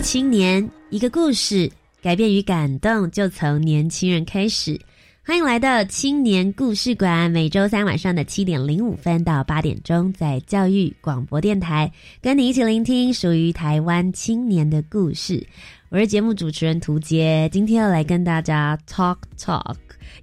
[0.00, 1.70] 青年，一个故事，
[2.02, 4.78] 改变与感动就从年轻人开始。
[5.24, 15.44] 欢迎来到青年故事馆，每周三晚上的七点零五分到八点钟，在教育广播电台，跟你一起聆听属于台湾青年的故事。
[15.88, 19.76] 我是节目主持人涂杰，今天要来跟大家 talk talk。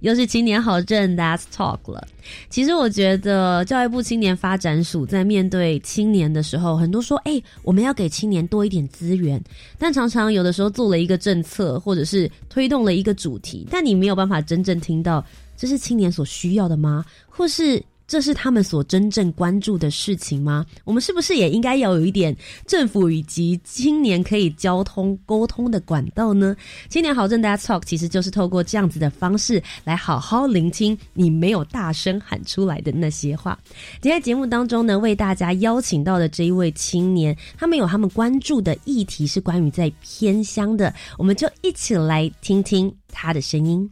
[0.04, 2.06] 又是青年好证 That's Talk 了。
[2.50, 9.42] 其实我觉得教育部青年发展署在面对青年的时候，很多说：“哎，我们要给青年多一点资源。”
[9.78, 15.24] 但常常有的时候做了一个政策，或者是推动了一个主题，但你没有办法真正听到
[15.56, 17.02] 这是青年所需要的吗？
[17.26, 17.82] 或是？
[18.06, 20.64] 这是他们所真正关注的事情吗？
[20.84, 26.54] 我们是不是也应该要有一点政府以及青年可以交通沟通的管道呢？
[26.90, 33.58] 青年好政大家 talk 其实就是透过这样子的方式来好好聆听你没有大声喊出来的那些话。
[34.02, 43.90] 今天节目当中呢，为大家邀请到的这一位青年，他们有他们关注的议题是关于在偏乡的，我们就一起来听听他的声音。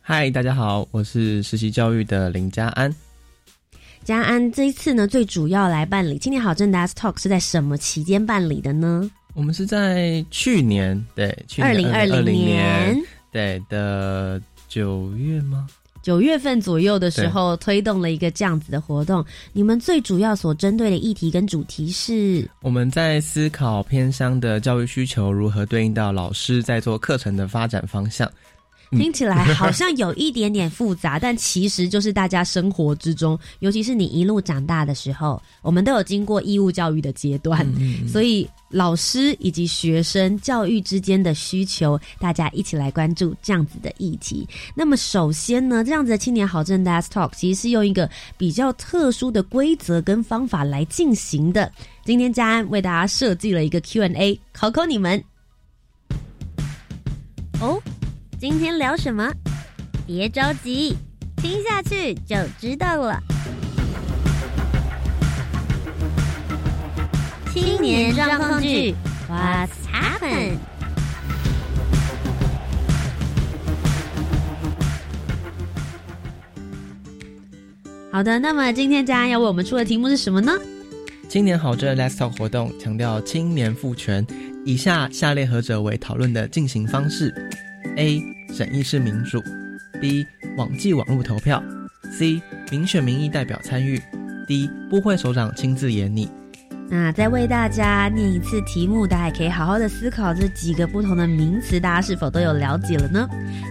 [0.00, 2.94] 嗨，大家好，我是实习教育的林家安。
[4.04, 9.08] 嘉安这一次呢，最主要来办理青年好政 s Talk 是在什么期间办理的呢？
[9.34, 11.26] 我们是在去年，对，
[11.58, 13.00] 二零二零年，
[13.30, 15.66] 对的九月吗？
[16.02, 19.24] 九月份左右的时候推动了一个这样子的活动。
[19.52, 22.44] 你们最主要所针对的议题跟主题是？
[22.60, 28.28] 我们在思考偏乡的教育需求如何对应到老师在做课程的发展方向。
[28.92, 37.66] 听起来好像有一点点复杂，但其实就是大家生活之中，尤其是你一路长大的时候，我们都有经过义务教育的阶段，
[38.06, 44.46] 所以老师以及学生教育之间的需求，大家一起来关注这样子的议题。
[44.74, 51.72] 那么首先呢，这样子的青年好政 Dash Talk 其实是用一个比较特殊的规则跟方法来进行的。
[52.04, 55.24] 今天佳安为大家设计了一个 Q&A，考考你们。
[57.60, 57.80] 哦。
[58.42, 59.32] 今天聊什么？
[60.04, 60.96] 别着急，
[61.36, 63.22] 听下去就知道了。
[67.54, 68.96] 青年状况剧
[69.30, 70.56] ，What's happened？
[78.10, 80.50] 好的，那么今天家要为我们出的题目是什么呢？
[81.28, 84.26] 青年好这 Let's Talk 活动强调青年赋权，
[84.66, 87.32] 以下下列何者为讨论的进行方式
[87.96, 88.22] ？A.
[88.52, 89.42] 审议式民主
[90.00, 90.26] ，B.
[90.56, 91.62] 网际网络投票
[92.12, 92.40] ，C.
[92.70, 94.00] 民选民意代表参与
[94.46, 94.68] ，D.
[94.90, 96.28] 部会首长亲自演拟。
[96.90, 103.26] 那再为大家念一次题目，大家也可以好好的思考这几个不同的名词，大家是否都有了解了呢？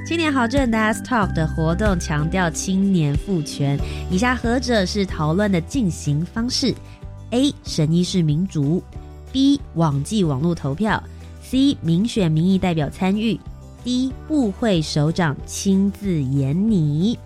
[0.08, 3.78] 青年好政 Das Talk 的活动强调青年赋权，
[4.10, 6.74] 以下何者是讨论的进行方式
[7.30, 7.54] ？A.
[7.64, 8.84] 审议式民主
[9.32, 9.62] ，B.
[9.76, 11.04] 网际网络投票
[11.44, 11.78] ，C.
[11.82, 13.40] 民选民意代表参与。
[13.84, 17.18] 第一，部会首长亲自演你，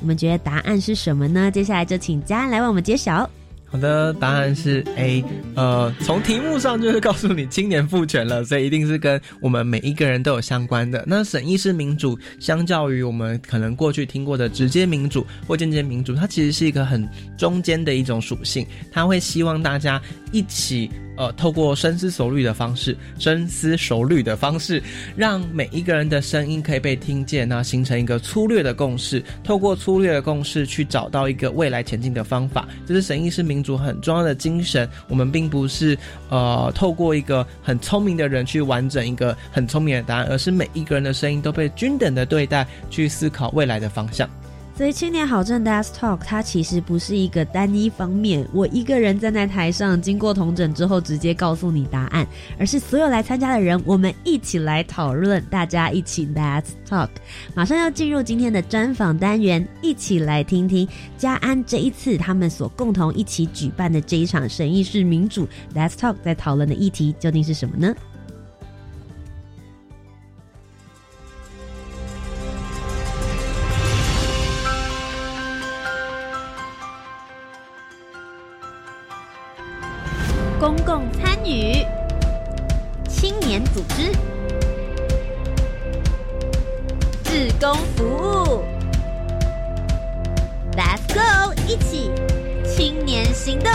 [0.00, 1.50] 你们觉得答案是什么呢？
[1.50, 3.28] 接下来就请嘉安来为我们揭晓。
[3.72, 5.24] 好的，答案是 A。
[5.54, 11.02] 呃，从题目上就是告诉你青年赋权了，所以一定是跟我们每一个人都有相关的。
[11.06, 20.00] 那审议式民主，相较于我们可能过去听过的直接民主或间接民主，它其实是一个很中间的一种属性，它会希望大家
[20.32, 20.90] 一起。
[21.14, 24.82] 呃，透过深思熟虑的方式，深思熟虑的方式，
[25.14, 29.22] 让每一个人的声音可以被听见，那形成一个粗略的共识。
[29.44, 34.88] 透过粗略的共识，去找到一个未来前进的方法，这是审议式民主很重要的精神。
[35.08, 35.96] 我们并不是
[36.28, 44.28] 呃，透过一个很聪明的人去完整一个很聪明的答案，而是每一个人的声音都被均等的对待，去思考未来的方向。
[44.74, 52.26] 所以青年好政 Desk Talk 它其实不是一个单一方面，我一个人站在台上，经过同诊之后直接告诉你答案，
[52.58, 57.10] 而是所有来参加的人，我们一起来讨论，大家一起 Desk Talk。
[57.54, 67.94] 马上要进入今天的专访单元，一起来听听嘉安这一次他们所共同一起举办的这一场审议式民主 Desk Talk 在讨论的议题究竟是什么呢？
[80.62, 81.84] 公共参与、
[83.08, 84.12] 青年组织、
[87.24, 88.62] 志工服务。
[90.76, 92.12] Let's go，一起
[92.64, 93.72] 青年行动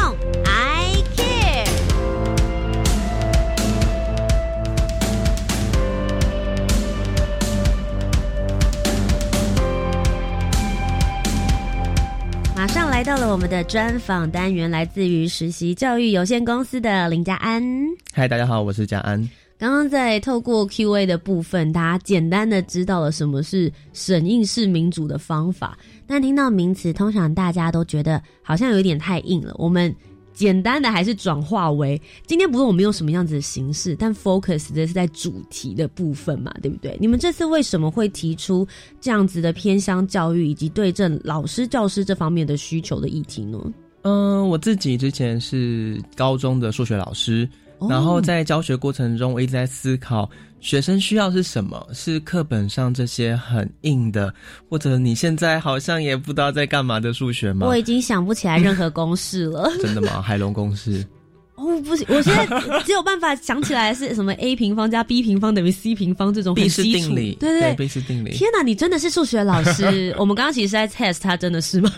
[12.58, 17.64] 马上来到了我们的专访单元，来自于实习教育有限公司的林家安。
[18.12, 19.30] 嗨，大家好，我是家安。
[19.60, 25.78] 刚刚在透过 Q&A 的部分，大家简单的知道了什么是审应式民主的方法，
[26.08, 29.54] 但听到名词，通常大家都觉得好像有点太硬了。
[29.60, 29.96] 我们
[30.38, 36.96] 简单的还是转化为，今天不论我们用什么样子的形式，但 focus 的是在主题的部分嘛，对不对？
[37.02, 38.68] 你们这次为什么会提出
[39.02, 43.60] 这样子的偏向教育以及对症老师、教师这方面的需求的议题呢？
[44.04, 47.50] 嗯，我自己之前是高中的数学老师。
[47.90, 50.30] 然后在教学过程中，我一直在思考
[50.60, 51.88] 学生需要是什么？
[51.94, 54.34] 是课本上这些很硬的，
[54.70, 57.68] 或者你现在好像也不知道在干嘛的数学吗？
[57.68, 59.70] 我已经想不起来任何公式了。
[59.82, 60.22] 真的吗？
[60.22, 61.06] 海龙公式？
[61.58, 62.46] 哦，不行，我现在
[62.86, 67.16] 只有办法想起来是什么 a 平方加 b 平方等于 c 平方这种很基础。
[67.16, 68.30] 对对对，贝氏定理。
[68.32, 70.14] 天哪，你真的是数学老师？
[70.20, 71.92] 我们刚刚其实在 test 他真的是吗？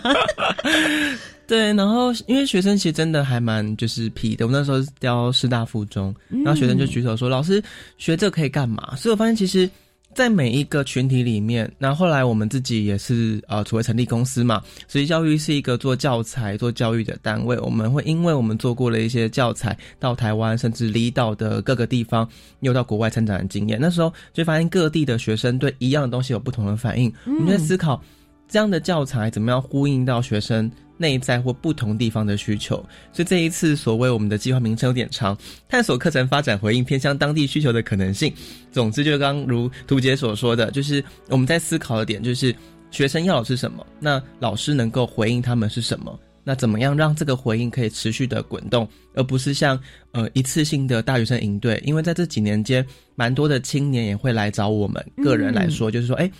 [1.50, 7.60] 对，然后因为学生其实真的还蛮就是皮的，我那时候教师大附中，然后学生就举手说：“老师
[7.98, 9.68] 学这可以干嘛？”所以我发现其实，
[10.14, 22.28] 在每一个群体里面，那后来我们自己也是呃，除了成立公司嘛，所以教育是一个做教材、做教育的单位，我们会因为我们做过了一些教材到台湾，甚至离岛的各个地方，
[22.60, 28.00] 又到国外参展的经验，那时候就发现各地的学生对一样的东西有不同的反应，我们在思考
[28.48, 30.70] 这样的教材怎么样呼应到学生。
[31.00, 32.76] 内在或不同地方的需求，
[33.10, 35.34] 所以这一次所谓我们的计划名称有点长，
[35.66, 38.30] 探索课程发展回应偏向当地需求的可能性。
[38.70, 42.54] 总之，就刚如图杰所说的，就是我们在思考的点，就是
[42.90, 49.80] 学生要的是什么，那老师能够回应他们是什么，那怎么样让这个回应可以持续的滚动，而不是像
[50.12, 56.30] 呃一次性的大学生营队，因为在这几年间，蛮多的青年也会来找我们个人来说，就是说，哎。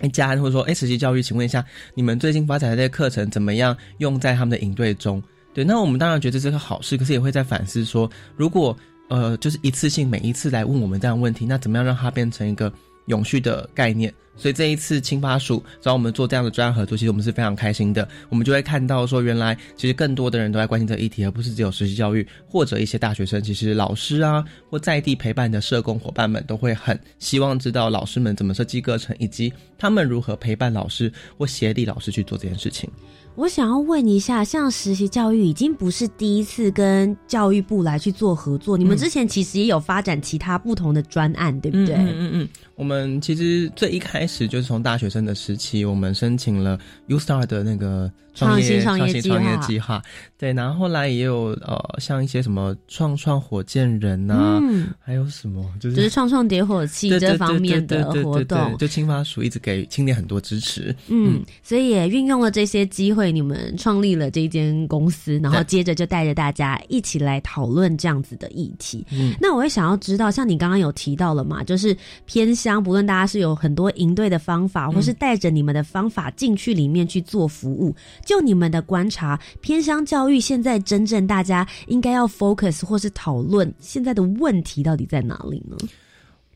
[0.00, 1.64] 哎，家人或者说，哎，实习教育，请问一下，
[1.94, 5.22] 你们最近发展的这些课程怎么样用在他们的营队中？
[5.54, 8.76] 对，那我们当然觉得这是个好事，可是也会在反思说，如果
[9.08, 12.70] 呃，就是一次性每一次来问我们这样问题，那怎么样让它变成一个
[13.06, 14.12] 永续的概念？
[14.38, 18.06] 所以这一次青发署找我们做这样的专案合作，其实我们是非常开心的。
[18.28, 23.42] 我们就会看到说，原来其实更多的人都在关心这个议题，而不是只有实习教育或者一些大学生。
[23.42, 32.90] 其实老师啊，或在地陪伴的社工伙伴们，都会很希望知道老师们怎么设计课程，以及他们如何陪伴老师或协力老师去做这件事情。
[33.36, 41.94] 我想要问一下，像实习教育已经不是第一次跟教育部来去做合作，你们之前其实也有发展其他不同的专案，对不对？
[41.96, 42.48] 嗯嗯嗯。
[42.76, 50.02] 我们其实最一开始就是从大学生的时期，我们申请了 U Star 的那个创业创业创业计划，
[50.36, 54.60] 对，然后后来也有呃，像一些什么创创火箭人呐，
[55.00, 69.02] 还有什么就是就是创创点火器这方面的活动，就青发署一直给青年很多支持，嗯，所以也运用了这些机会，你们创立了这间公司，然后接着就带着大家一起来讨论这样子的议题。
[69.10, 71.96] 嗯，那我也想要知道，像你刚刚有提到了嘛，就是
[72.26, 72.54] 偏。
[72.72, 77.94] 相不论大家是有很多应对的方法，或是带着你们的方法进去里面去做服务，
[78.24, 85.76] 就你们的观察，偏乡教育现在真正大家应该要 focus 或是讨论现在的问题到底在哪里呢？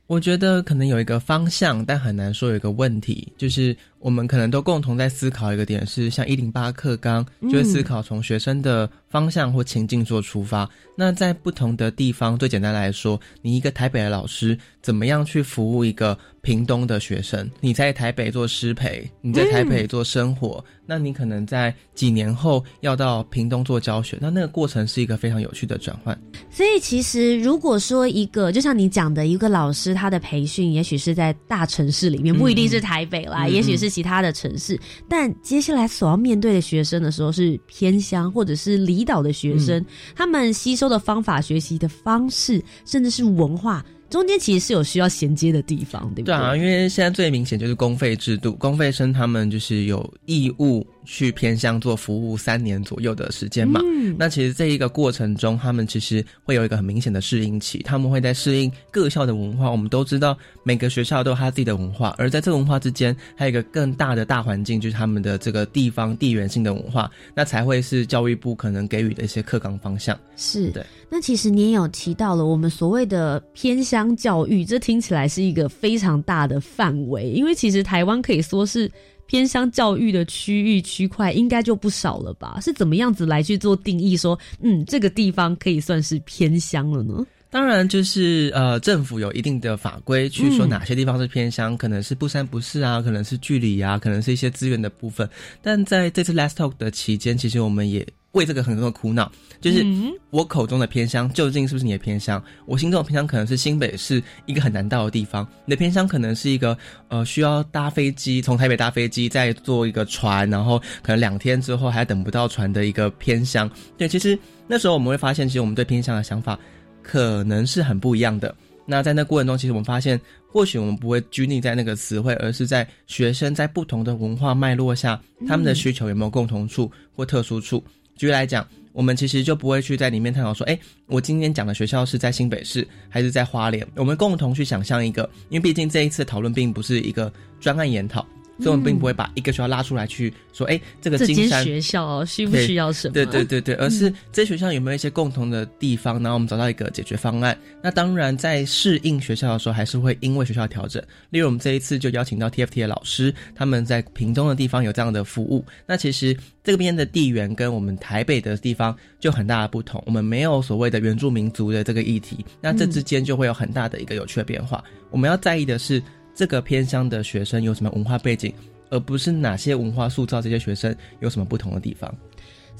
[0.09, 10.69] 我觉得可能有一个方向，但很难说有一个问题，就是我们可能都共同在思考一个点，是像一零八课纲，就会思考从学生的方向或情境做出发。
[10.97, 17.49] 那在不同的地方，最简单来说，你一个台北的老师，怎么样去服务一个屏东的学生？
[17.61, 20.65] 你在台北做师培，你在台北做生活。
[20.87, 26.19] 那你可能在几年后要到屏东做教学，那那个过程是一个非常有趣的转换。
[26.51, 34.79] 所以其实如果说一个，就像你讲的一个老师，他的培训也许是在大城市里面，不一定是台北啦，也许是其他的城市。
[35.09, 43.85] 但接下来所要面对的学生的时候是偏乡或者是离岛的学生，他们吸收的方法、学习的方式，甚至是文化。
[44.09, 46.35] 中间其实是有需要衔接的地方，对不对？
[46.35, 50.85] 对啊，因为现在最明显就是公费制度，公费生他们就是有义务。
[51.13, 53.81] 去偏乡做服务三年左右的时间嘛。
[53.85, 59.71] 嗯那其实这一个过程中，他们其实会有一个很明显的适应期，他们会在适应各校的文化。
[59.71, 70.19] 我们都知道，每个学校都有他自己的文化，而在这个文化之间，还有一个更大的大环境，就是他们的这个地方地缘性的文化，那才会是教育部可能给予的一些课纲方向。
[70.37, 70.85] 是对。
[71.11, 78.91] 那其实你也有提到了，我们所谓的偏乡教育，这听起来是一个非常大的范围，因为其实台湾可以说是
[79.31, 82.59] 偏乡教育的区域区块，应该就不少了吧？
[82.61, 87.25] 是怎么样子来去做定义说，嗯，这个地方可以算是偏乡了呢？
[87.49, 95.29] 当然，就是呃，政府有一定的法规去说哪些地方是偏乡，可能是不三不四啊，可能是距离啊，可能是一些资源的部分。
[95.63, 102.43] 但在这次 Last Talk 的期间，其实我们也为这个很多的苦恼，就是嗯我口中的偏乡究竟是不是你的偏乡？
[102.65, 106.77] 我心中的偏乡可能是新北市一个很难到的地方，你的偏乡可能是一个
[107.09, 113.69] 呃需要搭飞机从台北搭飞机再坐一个船，然后可能两天之后还等不到船的一个偏乡。
[113.99, 116.59] 对，其实那时候我们会发现，其实我们对偏乡的想法
[117.03, 118.55] 可能是很不一样的。
[118.87, 127.83] 那在那过程中，其实我们发现，或许我们不会拘泥在那个词汇，而是在学生在不同的文化脉络下，他们的需求有没有共同处或特殊处。
[128.21, 138.27] 举例来讲，我们其实就不会去在里面探讨说，哎，我今天讲的学校是在新北市还是在花莲，我们共同去想象一个，因为毕竟这一次讨论并不是一个专案研讨，
[138.61, 143.15] 所以我们并不会把一个学校拉出来去说，哎，这个这金山间学校需不需要什么？
[143.15, 147.57] 对对对对，而是这些学校有没有一些共同的地方，然后我们找到一个解决方案。
[147.83, 151.03] 那当然，在适应学校的时候，还是会因为学校调整。
[151.31, 155.65] 例如，我们这一次就邀请到 TFT 的老师，他们在屏东的地方有这样的服务。
[155.87, 164.83] 那其实这边的地缘跟我们台北的地方就很大的不同，我们没有所谓的原住民族的这个议题，那这之间就会有很大的一个有趣的变化。
[165.11, 166.03] 我们要在意的是
[166.41, 168.51] 这个偏乡的学生有什么文化背景。
[168.91, 172.13] 而不是哪些文化塑造这些学生有什么不同的地方。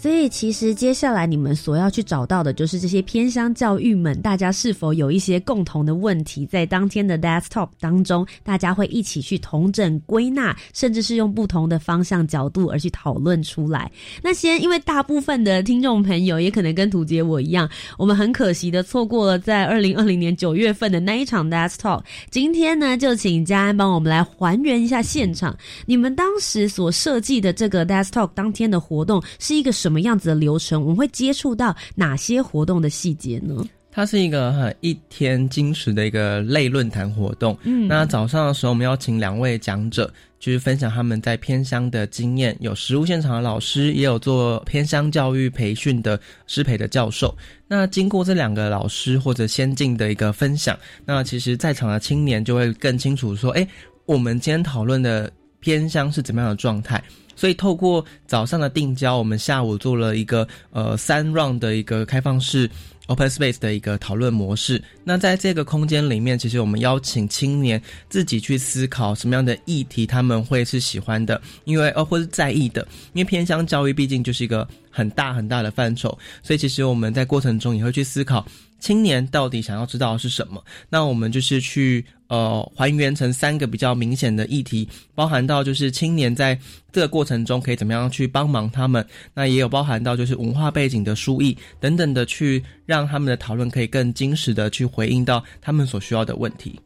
[0.01, 13.93] 所以，其实接下来你们所要去找到的，就是这些偏乡教育们，大家是否有一些共同的问题，在当天的 desktop 当中，大家会一起去同整归纳，甚至是用不同的方向角度而去讨论出来。
[14.23, 22.03] 那先，因为大部分的听众朋友也可能跟图杰我一样，我们很可惜的错过了在二零二零年九月份的那一场 desktop。
[22.31, 25.55] 今天呢，就请嘉安帮我们来还原一下现场，
[25.85, 30.81] 你们当时所设计的这个 desktop 当天的活动是一个什么样子的流程？
[30.81, 33.65] 我们会接触到哪些活动的细节呢？
[33.93, 37.59] 它是一个很一天矜持的一个类论坛活动。
[37.65, 47.37] 嗯那早上的时候，我们邀请两位讲者，就是分享他们在偏乡的经验，有实务现场的老师，也有做偏乡教育培训的师培的教授。
[47.67, 53.67] 那经过这两个老师或者先进的一个分享，那其实在场的青年就会更清楚说，哎，
[54.07, 55.29] 我们今天讨论的
[55.59, 57.03] 偏乡是怎么样的状态。
[57.41, 62.71] 所以透过早上的定焦，我们下午做了一个呃三 round 的一个开放式
[63.07, 64.83] open space 的一个讨论模式。
[65.05, 67.81] 那在这个空间里面，其实我们邀请青年
[68.11, 76.11] 自己去思考什么样的议题他们会是喜欢的，因为呃或是在意的，因为偏乡教育毕竟就是一个很大很大的范畴，
[76.43, 78.47] 所以其实我们在过程中也会去思考。
[78.81, 80.63] 青年到底想要知道是什么？
[80.91, 86.59] 那我们就是去呃还原成三个比较明显的议题，包含到就是青年在
[86.93, 96.79] 这个过程中可以怎么样去帮忙他们，那也有包含到就是文化背景的输译等等的，去让他们的讨论可以更精实的去回应到他们所需要的问题。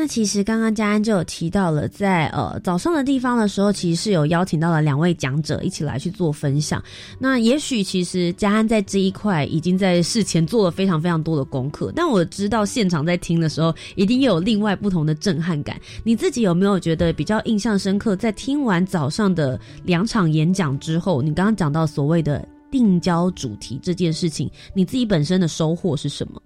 [0.00, 6.82] 那其实刚刚嘉安就有提到了在，呃早上的地方的时候，其实是有邀请到了两位讲者一起来去做分享。
[7.18, 15.78] 那也许其实嘉安在这一块已经在事前做了非常非常多的功课，但我知道现场在听的时候，一定又有另外不同的震撼感。
[16.02, 18.16] 你自己有没有觉得比较印象深刻？
[18.16, 26.40] 在听完早上的两场演讲之后，你刚刚讲到所谓的定焦主题这件事情，你自己本身的收获是什么？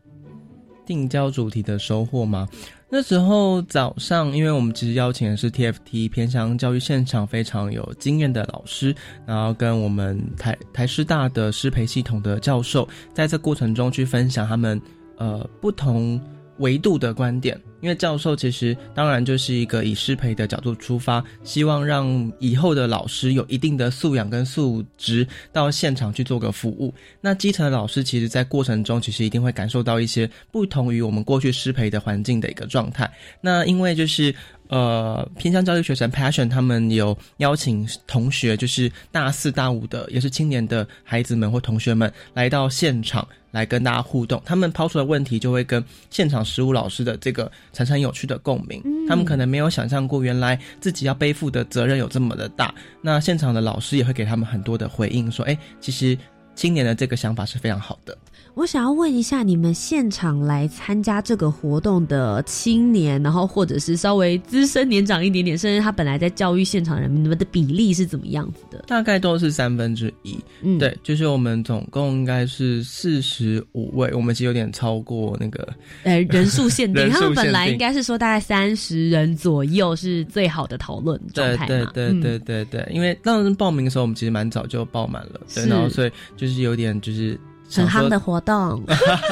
[0.85, 2.49] 定焦主题的收获吗？
[2.97, 8.95] 那时候早上，因为我们其实邀请的是 TFT 偏向教育现场非常有经验的老师，
[9.27, 14.81] 然后跟我们台台师大的师培系统的教授，在这过程中去分享他们
[15.17, 16.21] 呃不同
[16.59, 17.61] 维度的观点。
[17.81, 26.95] 因为教授其实当然就是一个以师培的角度出发，希望让以后的老师有一定的素养跟素质到现场去做个服务。
[27.21, 33.11] 那基层的老师其实，在过程中其实一定会感受到一些不同于我们过去师培的环境的一个状态。
[33.43, 34.35] 那因为就是
[34.69, 43.27] 呃偏向教育学生 Passion 他们有邀请同学，就是大四大五的，也是青年的孩子们或同学们来到现场。
[43.55, 45.81] 来跟大家互动，他们抛出的问题就会跟
[46.11, 48.83] 现场实务老师的这个产生有趣的共鸣。
[49.09, 52.75] 他们可能没有想象过，原来自己要背负的责任有这么的大。
[53.01, 56.19] 那现场的老师也会给他们很多的回应，说：“哎，其实
[56.57, 58.19] 青年的这个想法是非常好的。”
[58.55, 68.85] 我想要问一下，你们现场来参加这个活动的青年，然后或者是稍微资深年长一点点，甚至他本来在教育现场的人，你们的比例是怎么样子的？
[68.87, 70.39] 大概都是三分之一。
[70.63, 75.69] 嗯，对，就是我们总共应该是四十五位，我们其实有点超过那个
[76.05, 77.11] 呃人数限定。
[77.11, 87.37] 他们本来应该是说大概三十人左右是最好的讨论状态对对对对对，因为当时报名的时候，我们其实蛮早就报满了，对，然后所以就是有点就是。
[87.71, 88.83] 很夯的活动，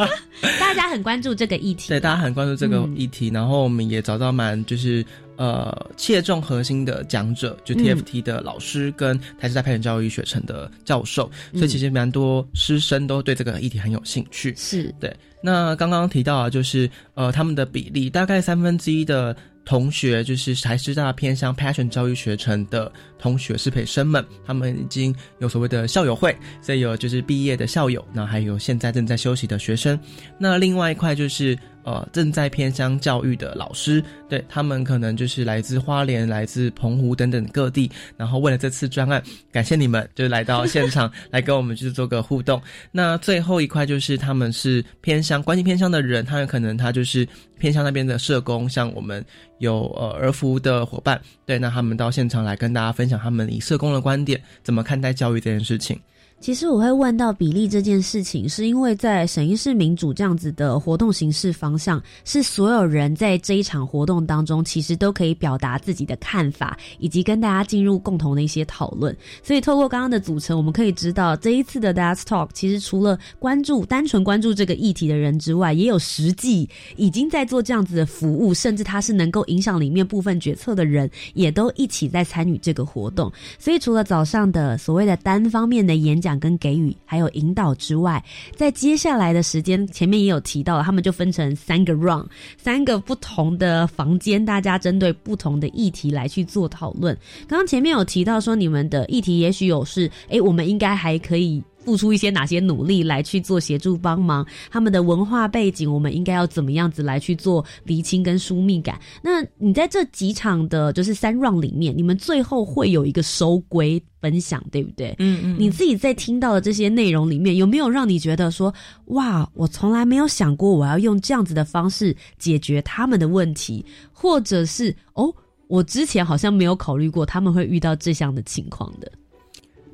[0.58, 1.88] 大家很关注这个议题。
[1.88, 5.04] 对，大家很关注这个议题，然后我们也找到蛮就是
[5.36, 14.54] 呃切中核心的讲者，就 TFT 的老师跟台师大培训教育学程的教授，所以其实蛮多师生都对这个议题很有兴趣。
[14.56, 15.14] 是对。
[15.40, 19.36] 那刚刚提到啊，就是呃他们的比例大概三分之一的。
[19.64, 29.98] 同学就是台师大偏向 Passion 教育学程的同学师培生们，他们已经有所谓的校友会，所以有就是毕业的校友，那还有现在正在休息的学生。
[30.38, 31.58] 那另外一块就是。
[31.84, 42.60] 呃，正在偏乡教育的老师，对他们可能就是来自花莲、来自澎湖等等各地，然后为了这次专案，感谢你们，就来到现场来跟我们去做个互动。
[42.90, 47.26] 那最后一块就是他们是偏乡关心偏乡的人，他们可能他就是
[47.58, 49.24] 偏乡那边的社工，像我们
[49.58, 55.98] 有呃儿福的伙伴，对，那他们到现场来跟大家分享他们以社工的观点怎么看待教育这件事情。
[56.42, 69.16] 其实我会问到比例这件事情，是因为在审议式民主这样子的活动形式方向，是所有人在这一场活动当中，其实都可以表达自己的看法，以及跟大家进入共同的一些讨论。
[69.40, 83.30] 所以透过刚刚的组成，我们可以知道这一次的 That's Talk，其实除了关注单纯关注这个议题的人之外，也有实际已经在做这样子的服务，甚至他是能够影响里面部分决策的人，也都一起在参与这个活动。
[83.60, 88.22] 所以除了早上的所谓的单方面的演讲，跟给予还有引导之外，
[88.56, 97.16] 在接下来的时间，前面也有提到，他们就分成三个 round，三个不同的房间，大家针对不同的议题来去做讨论。
[97.48, 101.62] 刚刚前面有提到说，你们的议题也许有是，哎，我们应该还可以。
[101.84, 104.46] 付出一些哪些努力来去做协助帮忙？
[104.70, 109.00] 他们的文化背景，我们应该要怎么样子来去做厘清跟疏密感？
[109.22, 115.14] 那你在这几场的，就是三 round 里面，你们最后会有一个收归分享，对不对？
[115.18, 115.56] 嗯嗯。
[115.58, 118.72] 你自己在听到的这些内容里面，有没有让你觉得说，
[119.06, 125.34] 哇，我从来没有想过我要用这样子的方式解决他们的问题，或者是哦，
[125.66, 129.10] 我之前好像没有考虑过他们会遇到这样的情况的。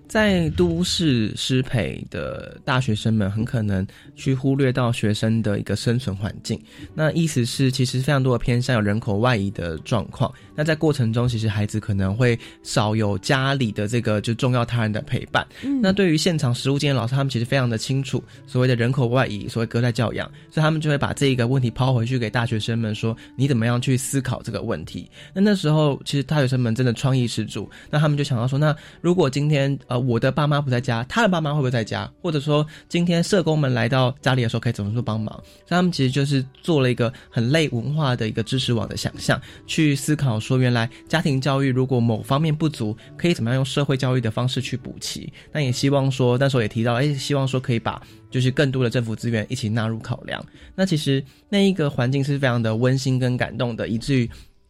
[0.08, 6.58] 在都市师培的大学生们，很可能去忽略到学生的一个生存环境。
[6.94, 10.32] 那意思是，其实非常多的偏向有人口外移的状况。
[10.54, 15.46] 那在过程中，其实孩子可能会少有家里的这个就重要他人的陪伴。
[15.82, 25.10] 那对于现场实务经验老师，他们其实非常的清楚所谓的人口外移，所谓隔代教养，所以他们就会把这一个问题抛回去给大学生们说：你怎么样去思考这个问题？
[25.34, 27.68] 那那时候，其实大学生们真的创意十足。
[27.90, 29.97] 那他们就想到说：那如果今天呃。
[29.98, 32.10] 我的爸妈不在家，他的爸妈会不会在家？
[32.22, 35.34] 或者说，今天社工们来到家里的时候，可以怎么做帮忙？
[35.34, 45.32] 所以他们其实就是做了一个很类文化的一个知识网的想象，去思考说，原来家庭教育如果某方面不足，可以怎么样用社会教育的方式去补齐？
[45.52, 50.44] 那也希望说，那时候也提到，哎，希望说可以把就是更多的政府资源一起纳入考量。
[50.74, 54.28] 那其实那一个环境是非常的温馨跟感动的，以至于。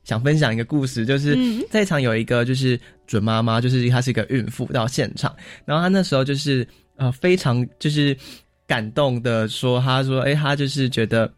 [0.08, 1.36] 想分享一个故事，就是
[1.70, 6.66] 在场有一个就是准妈妈，就是她是一个孕妇到现场，然后她那时候就是
[6.96, 8.16] 呃非常就是
[8.66, 11.30] 感动的说，她说哎，她就是觉得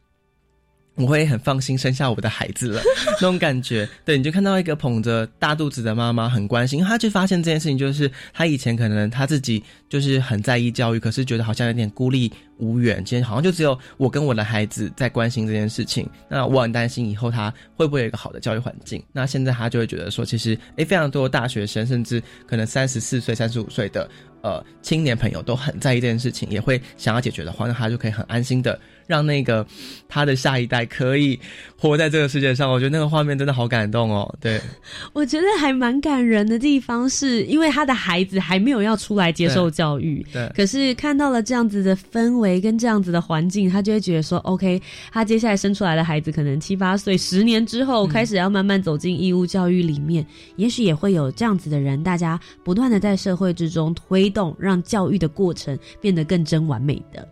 [0.95, 2.81] 我会很放心生下我的孩子了
[3.11, 3.89] 那种感觉。
[4.05, 12.31] 对，你就看到一个捧着大肚子的妈妈很关心，她就发现这件事情就是她以前可能她自己就是很在意教育，可是觉得好像有点孤立。
[12.61, 16.09] 无缘，今天好像就只有我跟我的孩子在关心这件事情。
[16.29, 19.03] 那我很担心以后他会不会有一个好的教育环境。
[19.13, 24.09] 那现在他就会觉得说，其实诶，非常多大学生，甚至可能三十四岁、三十五岁的
[24.43, 29.67] 呃青年朋友都很在意这件事情，也会想要解决的话，那他就可以很安心的让那个
[30.09, 31.39] 他的下一代可以
[31.79, 32.71] 活在这个世界上。
[32.71, 34.33] 我觉得那个画面真的好感动哦。
[34.41, 34.61] 对，
[35.13, 42.50] 我觉得还蛮感人的地方，是因为他的孩子还没有要出来接受教育，对，可是看到了这样子的氛围。
[42.51, 44.81] 围跟这样子的环境，他就会觉得说，OK，
[45.13, 50.25] 他接下来生出来的孩子可能七八岁，十年之后开始要慢慢走进义务教育里面，
[50.57, 57.27] 也许也会有这样子的人，大家不断的在社会之中推动，让教育的过程变得更真完美的。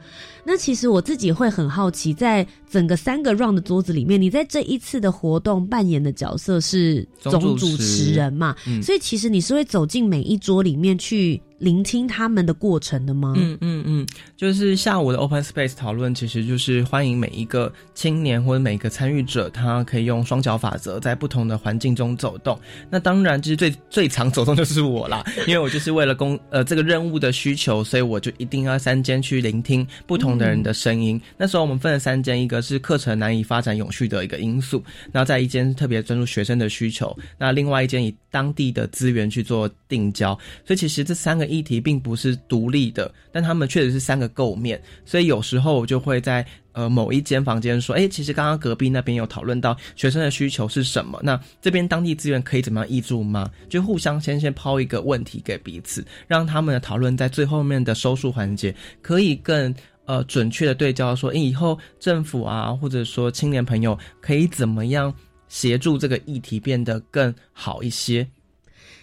[0.45, 8.55] 那其实我自己会很好奇，在整个三个 round 的桌子里面，你在这一次的活动扮演的角色是总主持人嘛？
[8.67, 11.41] 嗯所以其实你是会走进每一桌里面去。
[11.59, 13.35] 聆听他们的过程的吗？
[13.37, 22.57] 嗯嗯嗯，就是下午的 Open Space 讨论，其实就是欢迎每一个青年或者每一个参与者，他可以用双脚法则在不同的环境中走动。
[22.89, 31.21] 那当然，就是最最常走动就是我啦， 因为我就是为了工呃这个任务的需求，所以我就一定要三间去聆听不同的人的声音。
[31.37, 40.39] 那时候我们分了三间，一个是课程难以发展永续的一个因素，那在一间特别专注学生的需求，那另外一间以当地的资源去做定焦。
[40.65, 41.49] 所以其实这三个。
[41.49, 53.51] 议题并不是独立的，但他们确实是三个构面，所以有时候我就会在呃某一间房间说，哎，其实刚刚隔壁那边有讨论到学生的需求是什么，那这边当地资源可以怎么样挹注吗？
[53.71, 59.75] 就互相先先抛一个问题给彼此，让他们的讨论在最后面的收束环节可以更
[60.09, 65.15] 呃准确的对焦，说，哎，以后政府啊，或者说青年朋友可以怎么样
[65.49, 68.27] 协助这个议题变得更好一些。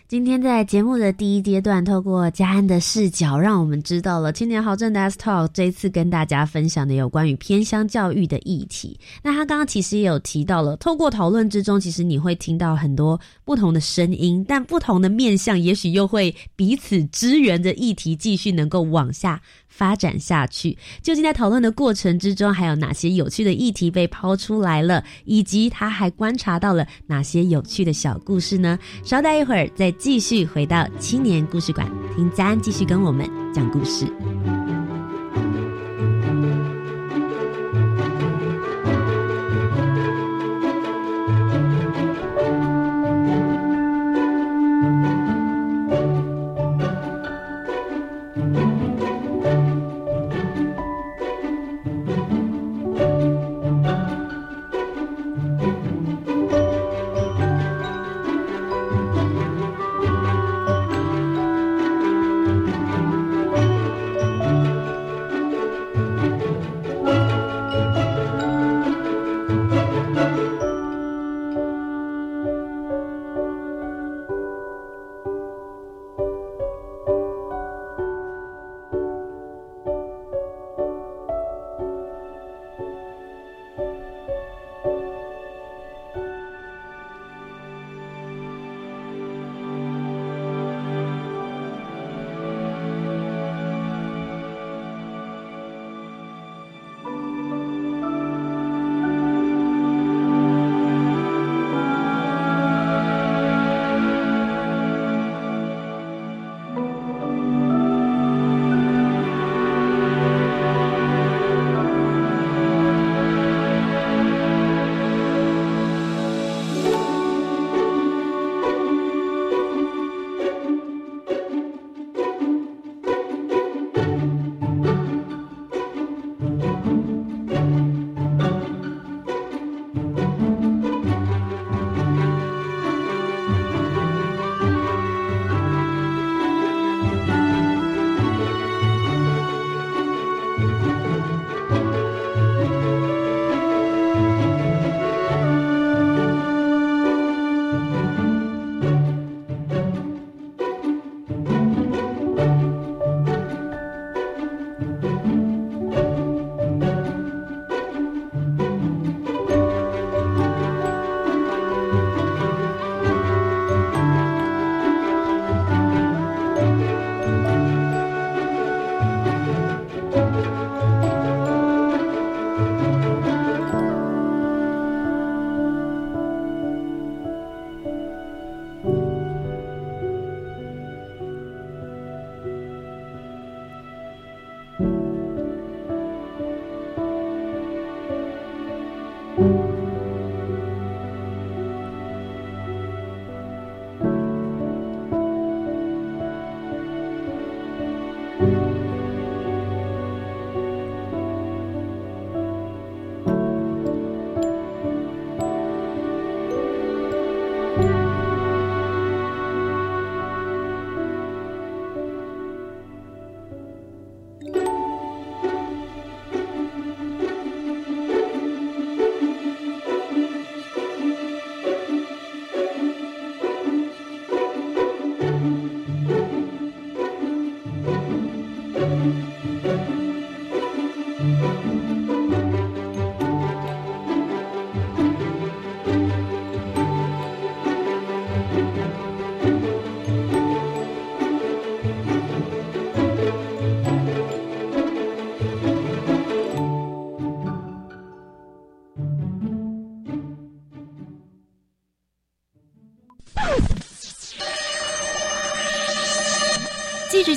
[0.08, 9.00] 今天在节目的第一阶段，透过嘉安的视角，让我们知道了青年豪政的 S Talk 这一次跟大家分享的有关于偏乡教育的议题。
[9.24, 19.42] 那他刚刚其实也有提到了，透过讨论之中，其实你会听到很多不同的声音，但不同的面向，也许又会彼此支援的议题，继续能够往下。
[19.68, 28.80] 发展下去，究竟在讨论的过程之中，还有哪些有趣的议题被抛出来了，以及他还观察到了哪些有趣的小故事呢？
[29.04, 34.06] 稍待一会儿，再继续回到青年故事馆，听詹继续跟我们讲故事。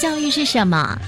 [0.09, 0.99] 教育是什么？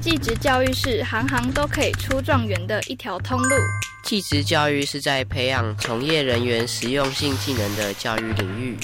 [0.00, 3.54] 继职教育是行行都可以出状元的一条通路。
[4.02, 8.78] 继职教育是在培养从业人员实用性技能的教育领域。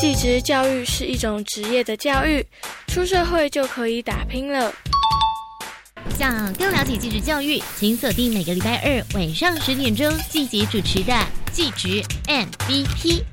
[0.00, 2.42] 继职教育是一种职业的教育，
[2.86, 4.72] 出社会就可以打拼了。
[6.18, 11.12] 想更了解继职教育，请锁定每个礼拜二晚上十点钟季节主持的
[11.52, 13.24] 继职 MVP。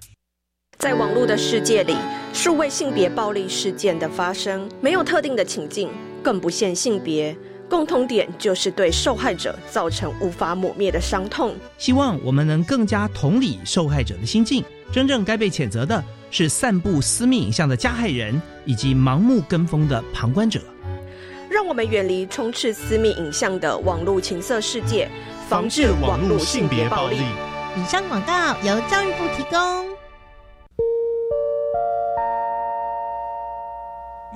[0.77, 1.95] 在网络的世界里，
[2.37, 5.89] 数位性别暴力事件的发生没有特定的情境，
[6.21, 7.35] 更不限性别，
[7.67, 11.55] 共同点就是对受害者造成无法抹灭的伤痛。
[11.79, 20.61] 希望我们能更加同理受害者的心境，真正该被谴责的是散布私密影像的加害人，以及盲目跟风的旁观者。
[21.49, 25.09] 让我们远离充斥私密影像的网络情色世界，
[25.49, 27.17] 防治网络性别暴力。
[27.75, 29.96] 以上广告由教育部提供。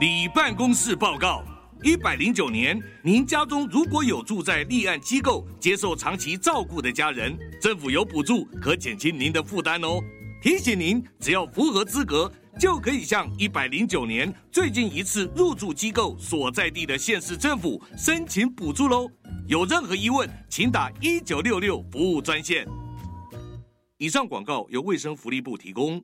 [0.01, 1.43] 李办公室报告：
[1.83, 9.99] 一百零九年，您家中如果有住在立案机构接受长期照顾的家人，政府有补助，可减轻您的负担哦。
[10.41, 19.07] 提醒您，只要符合资格，就可以向一百零九年最近一次入住机构所在地的县市政府申请补助喽。
[19.47, 22.67] 有任何疑问，请打一九六六服务专线。
[23.99, 26.03] 以上广告由卫生福利部提供。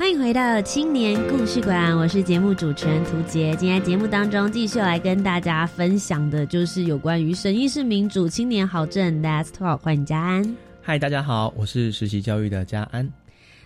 [0.00, 3.54] 欢迎回到青年故事馆，我是节目主持人涂杰。
[3.56, 9.76] 今天节目当中继续来跟大家分享的，就是有关于审议式民主青年好政 Let's Talk。
[9.76, 10.56] 欢迎嘉安。
[10.80, 13.06] 嗨，大家好，我是实习教育的嘉安。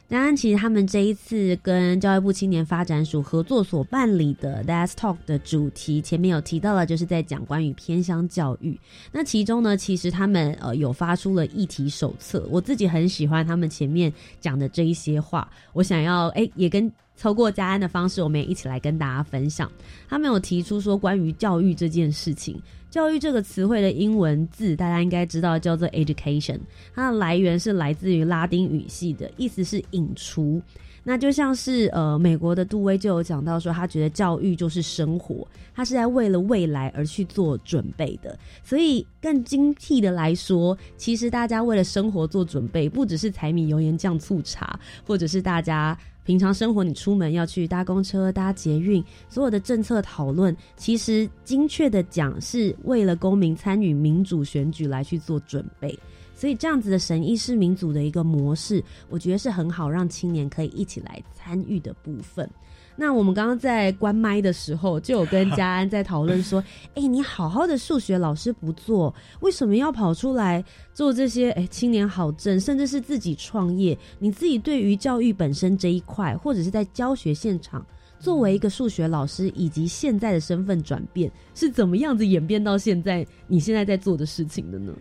[0.07, 8.79] 当然，其实他们这一次跟教育部青年发展署合作所办理的 Let's Talk 的主题，前面有提到了，就是在讲关于偏乡教育。
[9.11, 19.71] 那其中呢，其实他们呃有发出了议题手册，我自己很喜欢他们前面讲的这一些话，我想要哎也跟透过嘉安的方式，我们也一起来跟大家分享。
[20.09, 22.61] 他们有提出说关于教育这件事情。
[22.91, 26.61] 教育这个词汇的英文字，大家应该知道叫做 education，
[26.95, 30.63] 它的来源是来自于拉丁语系的，意思是引出。
[31.03, 38.39] 那就像是呃，美国的杜威就有讲到说，他觉得教育就是生活，他是在为了未来而去做准备的。
[38.63, 45.99] 所以更精辟的来说，其实大家为了生活做准备，不只是柴米油盐酱醋茶，或者是大家。
[46.25, 55.99] 平常生活，你出门要去搭公车、搭捷运，所有的政策讨论，其实精确的讲，是为了公民参与民主选举来去做准备。
[56.35, 62.49] 所以这样子的审议式民主的一个模式，我觉得是很好让青年可以一起来参与的部分。
[62.97, 66.63] 那我们刚刚在关麦的时候，就有跟嘉安在讨论说
[66.95, 71.51] ：“哎，你好好的数学老师不做，为什么要跑出来做这些？
[71.53, 73.99] 哎，青年好正，甚至是自己创业。
[74.21, 77.85] 你自己对于教育本身这一块，或者是在教学现场，
[78.21, 84.93] 作为一个数学老师，以及现在的身份转变，是怎么样子演变到现在你现在在做的事情的呢？”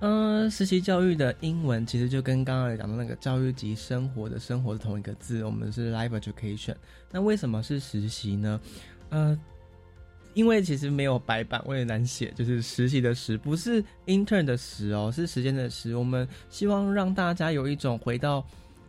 [0.00, 6.74] 嗯，实习教育的英文其实就跟刚刚讲的那个教育及生活的生活是同一个字，我们是 life education。
[7.10, 8.60] 那为什么是实习呢？
[9.10, 9.38] 呃，
[10.32, 15.94] 因为其实没有白板，我也难写，就是实习的实，不是 intern 的实哦，是时间的时。
[15.94, 18.42] 我们希望让大家有一种回到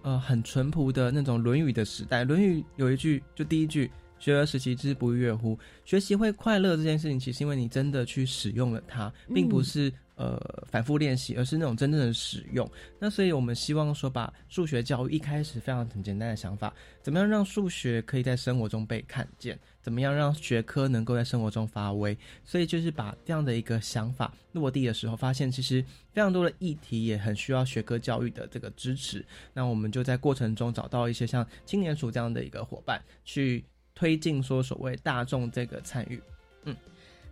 [0.04, 3.91] 呃很淳朴的那种《论语》的时代，《论语》有一句，就第一句。
[4.17, 5.58] 学而时习之，不亦说乎？
[5.84, 9.91] 学习会快乐这件事情，其实因为你真的去使用了它，并不是
[10.22, 12.70] 呃反复练习，而是那种真正的使用。
[13.00, 19.58] 那所以我们希望说，把数学教育一开始非常很简单的想法，怎么样让数学可以在生活中被看见？
[19.82, 22.16] 怎么样让学科能够在生活中发威？
[22.46, 29.26] 所以就是把这样的一个想法落地的时候，发现其实非常多的议题也很需要学科教育的这个支持。
[29.54, 33.66] 那我们就在过程中找到一些像青年署这样的一个伙伴去。
[33.94, 36.20] 推进说所谓大众这个参与，
[36.64, 36.76] 嗯，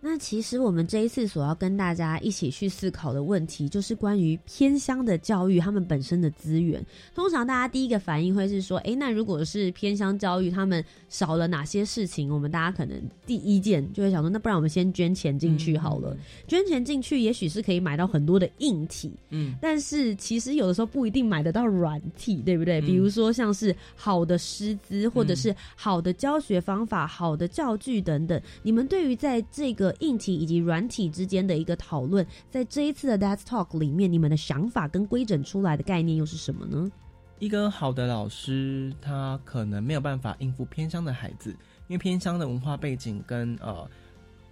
[0.02, 6.84] 那其实我们这一次所要跟大家一起去思考的问题，就是关于偏乡的教育，他们本身的资源。
[7.14, 12.34] 通常大家第一个反应会是说，诶，那如果是偏乡教育，他们少了哪些事情？
[12.34, 16.16] 我们大家可能第一件就会想说，那不然我们先捐钱进去好了。
[16.48, 22.80] 捐钱进去，也许是可以买到很多的硬体，嗯，但是其实有的时候不一定买得到软体，对不对？
[22.82, 28.42] 比如说像是好的师资，或者是好的教学方法、好的教具等等。
[28.64, 36.92] 你们对于在这个硬体以及软体之间的一个讨论，在这一次的 That's Talk 里面，你们的想法跟规整出来的概念又是什么呢？
[37.40, 41.52] 一个好的老师，他可能没有办法应付偏乡的孩子，
[41.88, 43.90] 因为偏乡的文化背景跟呃，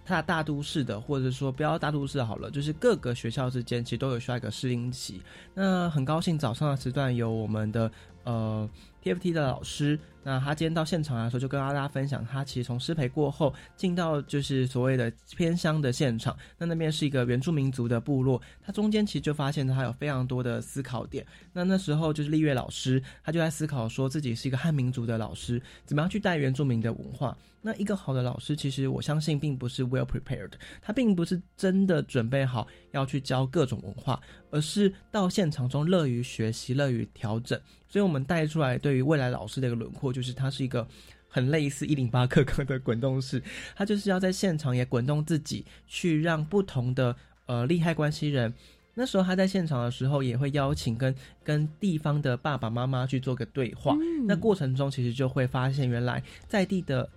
[0.06, 5.20] 他大都市的，或者说不要大都市好了，就是各个学校之间其实都有需要一个适应期。
[5.52, 7.92] 那很高兴早上的时段有我们的
[8.24, 8.68] 呃
[9.02, 9.98] TFT 的老师。
[10.22, 21.24] 那他今天到现场的时候，就跟大家分享，他其实从失陪过后进到就是所谓的偏乡的现场，那那边是一个原住民族的部落，他中间其实就发现他有非常多的思考点。
[21.52, 27.36] 那那时候就是丽月老师，他就在思考说自己是一个汉民族的老师，怎么样去带原住民的文化。
[27.60, 34.18] 那一个好的老师，其实我相信并不是 well prepared，他并不是真的准备好要去教各种文化，
[34.50, 37.60] 而是到现场中乐于学习、乐于调整。
[37.88, 40.86] 所以，我们带出来对于未来老师的一个轮廓，就是它是一个
[41.28, 43.42] 很类似一零八课课的滚动式，
[43.76, 47.14] 他就是要在现场也滚动自己，去让不同的
[47.46, 48.52] 呃利害关系人。
[48.94, 53.94] 那时候他在现场的时候，也会邀请跟跟地方的爸爸妈妈去做个对话。
[54.26, 57.08] 那过程中，其实就会发现，原来在地的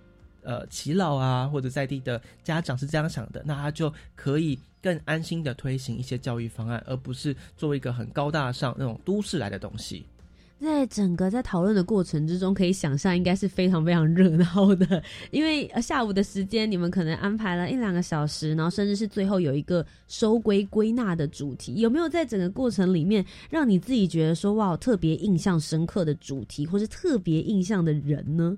[0.42, 10.06] 呃耆老啊，或者在地的家长是这样想的，那他就可以更安心的推行一些教育方案，而不是做一个很高大上那种都市来的东西。
[10.62, 21.74] 在整个在讨论的过程之中，可以想象应该是非常非常热闹的，因为下午的时间你们可能安排了一两个小时，然后甚至是最后有一个收归归纳的主题。
[21.80, 28.56] 有没有在整个过程里面让你自己觉得说哇特别印象深刻的主题，或是特别印象的人呢？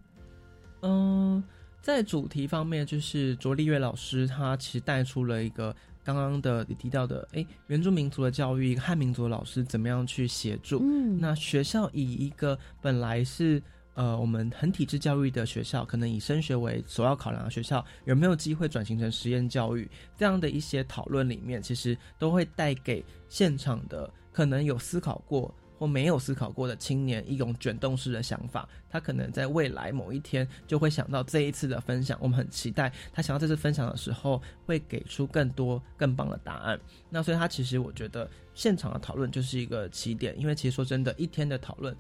[0.83, 1.43] 嗯，
[1.81, 5.75] 在主题方面，就是卓立月老师他其实带出了一个。
[6.05, 10.79] 刚刚的你提到的，哎，原住民族的教育，一个汉民族的老师怎么样去协助？
[10.83, 13.63] 嗯，那学校以一个本来是
[13.95, 19.91] 呃我们很体制教育的学校，可能以升学为首要考量的学校，有没有机会转型成实验教育？
[20.17, 25.55] 这样的一些讨论里面，其实都会带给现场的可能有思考过。
[25.85, 32.19] 或没有思考过的青年，一种卷动式的想法，他可能在未来某一天就会想到这一次的分享。
[32.23, 36.81] 我们很期待他想到这次分享的时候，会给出更多更棒的答案。
[37.11, 41.95] 那所以，他其实我觉得现场的讨论就是一个起点，因为其实说真的，一天的讨论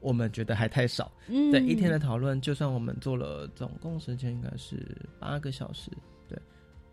[0.00, 1.10] 我们觉得还太少。
[1.28, 4.86] 嗯，对，一天的讨论，就算我们做了总共时间应该是
[5.18, 5.90] 八个小时。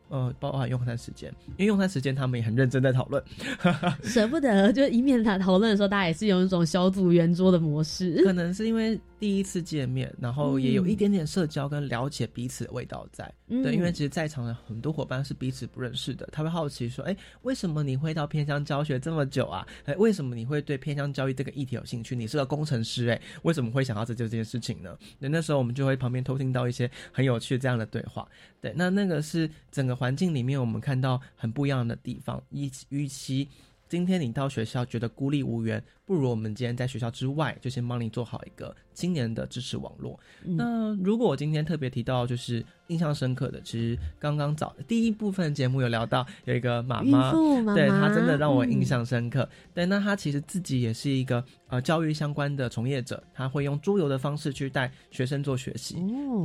[0.09, 3.23] 呃，包含用餐时间，因为用餐时间他们也很认真在讨论，
[4.03, 8.23] 舍不得，就以免他讨论的时候，大家也是用一种小组圆桌的模式。
[8.23, 13.31] 可能是因为第一次见面，然后也有一点点社交跟了解彼此的味道在。
[13.47, 19.65] 对，因为其实在场的很多伙伴是彼此不认识的，他会好奇说：“哎，为什么你会到偏乡教学这么久啊？
[19.85, 22.15] 哎，为什么你会对偏乡教育这个议题有兴趣？
[22.15, 28.27] 你是个工程师，哎，为什么会想到这这件事情呢？”那那时候我们就会旁边偷听到一些很有趣这样的对话。
[28.59, 32.41] 对，那那个是整个环境里面我们看到很不一样的地方。
[32.49, 33.47] 与与其
[33.87, 40.19] 今天你到学校觉得孤立无援，不如我们今天在学校之外就先帮你做好一个青年的支持网络。
[40.43, 42.65] 那如果我今天特别提到就是。
[42.87, 47.33] 印象深刻的，其实刚刚早第一部分节目有聊到有一个妈妈，
[47.75, 49.49] 对她真的让我印象深刻。
[49.73, 55.97] 对，那她其实自己也是一个呃教育相关的从业者，她会用桌游的方式去带学生做学习。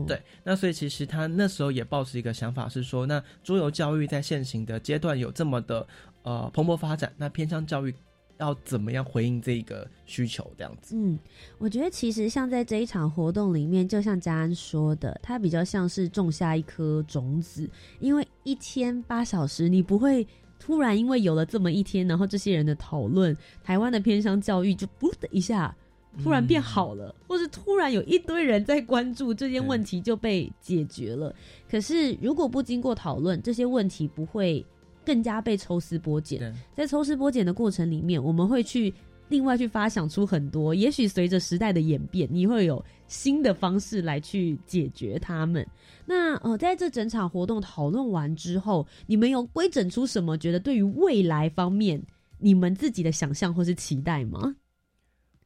[0.05, 5.87] 对，那所以其实她那时候也抱持一个想法是说，那桌游教育在现行的阶段有这么的
[6.22, 7.94] 呃蓬勃发展，那偏向教育。
[8.38, 10.50] 要怎么样回应这个需求？
[10.58, 11.16] 这样子，嗯，
[11.58, 20.26] 我觉得其实像在这一场活动里面，就像嘉安说的，它比较像是种下一颗种子，因为一天八小时，你不会
[20.58, 25.72] 突然因为有了这么一天，然后这些人的讨论，台湾的偏乡教育就噗的一下
[26.20, 31.32] 突然变好了，或是突然有一堆人在关注这件问题就被解决了。
[31.70, 34.66] 可是如果不经过讨论，这些问题不会。
[35.04, 38.92] 更加被抽丝剥茧，在抽丝剥茧的过程里面，我们会去
[39.28, 45.66] 另外去发想出很多，也许随着时代的演变，你会有新的方式来去解决他们。
[46.05, 50.36] 那呃，在这整场活动讨论完之后，你们有规整出什么？
[50.36, 52.03] 觉得对于未来方面，
[52.38, 54.55] 你们自己的想象或是期待吗？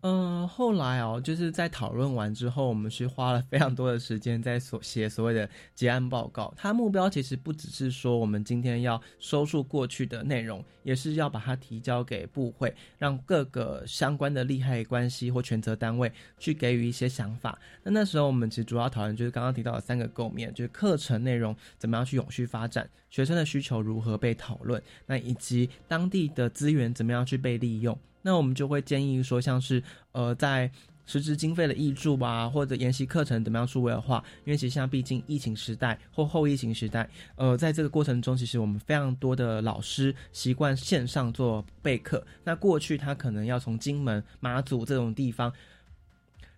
[0.02, 6.54] 嗯，后来哦，就是在讨论完之后，我们是花了非常多的时间在所写所谓的结案报告。
[6.56, 17.58] 它目标其实不只是说我们今天要收束过去的内容，也是要把它提交给部会，让各个相关的利害关系或权责单位去给予一些想法。
[17.82, 27.98] 那那时候我们其实主要讨论就是刚刚提到的三个构面，就是课程内容怎么样去永续发展，学生的需求如何被讨论，那以及当地的资源怎么样去被利用。
[28.26, 30.68] 那我们就会建议说，像是呃，在
[31.06, 34.20] 实质经费的挹注吧，或者研习课程怎么样数位化？
[34.44, 42.26] 因为其实像毕竟疫情时代或后疫情时代，呃，在这个过程中，其实我们非常多的老师习惯线上做备课。
[42.42, 45.52] 那过去他可能要从金门、马祖这种地方。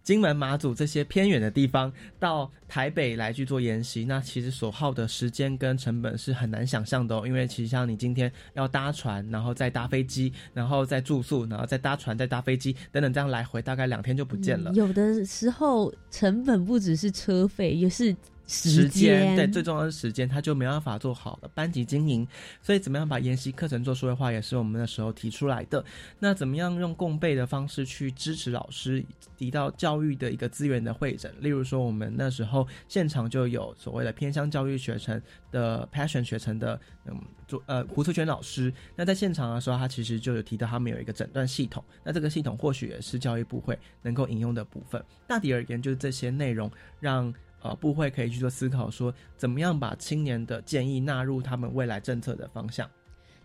[0.08, 7.24] 金门、马祖这些偏远的地方，到台北来去做研习，那其实所耗的时间跟成本是很难想象的哦。
[7.26, 14.72] 因为其实像你今天要搭船，然后再搭飞机，然后再住宿，然后再搭船、再搭飞机等等，这样来回大概两天就不见了。
[14.72, 18.16] 有的时候成本不只是车费，也是。
[18.48, 22.26] 时间对，最重要的是时间，他就没办法做好了班级经营，
[22.62, 25.84] 所以怎么样把研习课程做数位化，也是我们那时候提出来的。
[26.18, 29.04] 那怎么样用共备的方式去支持老师，
[29.36, 31.30] 提到教育的一个资源的会诊？
[31.40, 35.20] 例如说，我们那时候现场就有所谓的偏向教育学程
[35.52, 38.72] 的 Passion 学程的，嗯，做呃胡素全老师。
[38.96, 45.04] 那在现场的时候，他其实就有提到他们有一个诊断系统，那这个系统或许也是教育部会能够引用的部分。
[45.26, 47.34] 大体而言，就是这些内容让。
[47.60, 52.88] 啊，部会可以去做思考，说怎么样把青年的建议纳入他们未来政策的方向。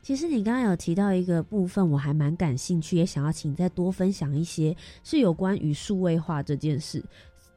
[0.02, 7.02] 其实你刚刚有提到一个部分，我还蛮感兴趣，也想要请再多分享一些，是有关于数位化这件事。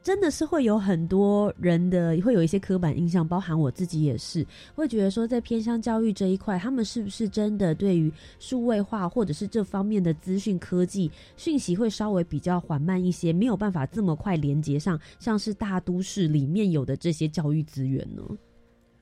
[0.07, 18.23] 真的是会有很多人的会有一些刻板印象，包含我自己也是，会觉得说在偏向教育这一块，他们是不是真的对于数位化或者是这方面的资讯科技讯息会稍微比较缓慢一些，没有办法这么快连接上，像是大都市里面有的这些教育资源呢？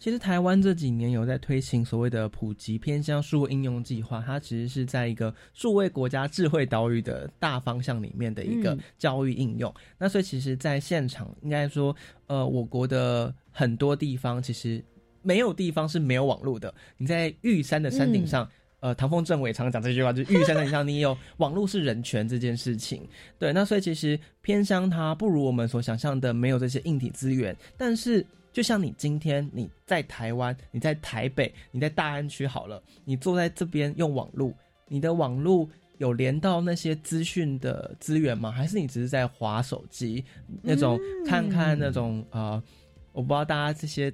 [0.04, 9.74] 其实台湾这几年有在推行所谓的普及偏向数位应用计划，它其实是在一个数位国家智慧岛屿的大方向里面的一个教育应用。
[9.96, 11.96] 那所以其实，在现场应该说，
[12.26, 14.84] 呃，我国的很多地方其实
[15.22, 16.74] 没有地方是没有网络的。
[16.98, 18.46] 你在玉山的山顶上，
[18.80, 23.00] 呃，唐凤政委常常讲这句话，就是玉山的顶上你有网络是人权这件事情。
[23.38, 28.22] 对，那所以其实偏乡它不如我们所想象的没有这些硬体资源，但是。
[28.54, 34.54] 就像你今天你在台湾，你在台北，你在大安区好了，你坐在这边用网络，
[34.86, 38.52] 你的网络有连到那些资讯的资源吗？
[38.52, 40.24] 还是你只是在划手机
[40.62, 40.96] 那种
[41.26, 42.62] 看看那种呃，
[43.10, 44.12] 我不知道大家这些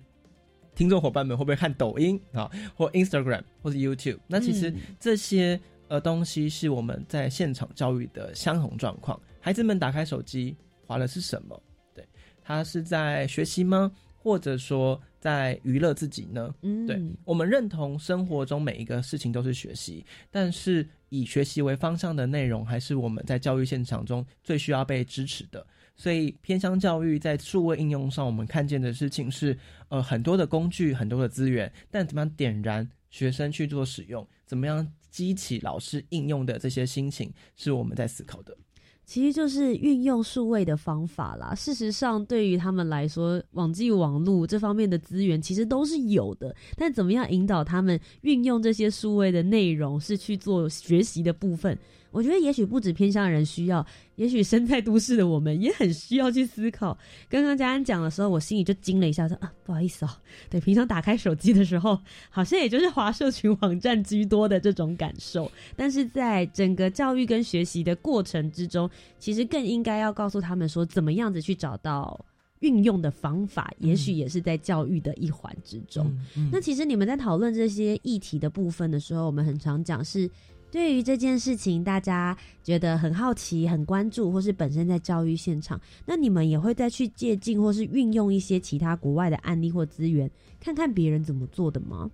[0.75, 4.21] 听众伙伴们会不会看抖音啊，或 Instagram 或者 YouTube？
[4.27, 9.21] 那其实这些呃东西是我们在现场教育的相同状况。
[9.39, 11.63] 孩子们打开手机划的是什么？
[11.95, 12.03] 对
[12.43, 13.93] 他是在学习吗？
[14.23, 16.55] 或者说在娱乐自己呢？
[16.61, 25.67] 嗯，对我们认同生活中每一个事情都是学习，但是以学习为方向的内容，还是我们在教育现场中最需要被支持的。
[25.97, 29.59] 所以偏向教育在数位应用上，我们看见的事情是，
[29.89, 38.57] 呃，很多的工具，很多的资源，但怎么样点燃学生去做使用，怎么样激起老师应用的这些心情，是我们在思考的。
[39.11, 41.53] 其实就是运用数位的方法啦。
[41.53, 46.55] 事实上，对于他们来说，网际网络这方面的资源其实都是有的。
[46.77, 51.77] 但怎么样引导他们运用这些数位的内容，是去做学习的部分。
[52.11, 53.87] 我觉得也许不止偏向人需要，
[54.17, 56.97] 也许身在都市的我们也很需要去思考。
[57.29, 60.11] 刚刚嘉安讲的时候，我心里就惊了一下，说啊，不好意思哦，
[60.49, 61.99] 对，平常打开手机的时候，
[62.29, 65.51] 好像也就是华社群网站居多的这种感受。
[65.77, 72.25] 但是在整个教育跟学习的过程之中，其实更应该要告诉他们说，怎么样子去找到
[72.59, 76.13] 运用的方法，也许也是在教育的一环之中。
[76.51, 80.29] 那其实你们在讨论这些议题的部分的时候，我们很常讲是。
[80.71, 92.09] 对于这件事情，大家觉得很好奇、很关注，或是本身在教育现场，那你们也会再去借鉴或是运用一些其他国外的案例或资源，看看别人怎么做的吗？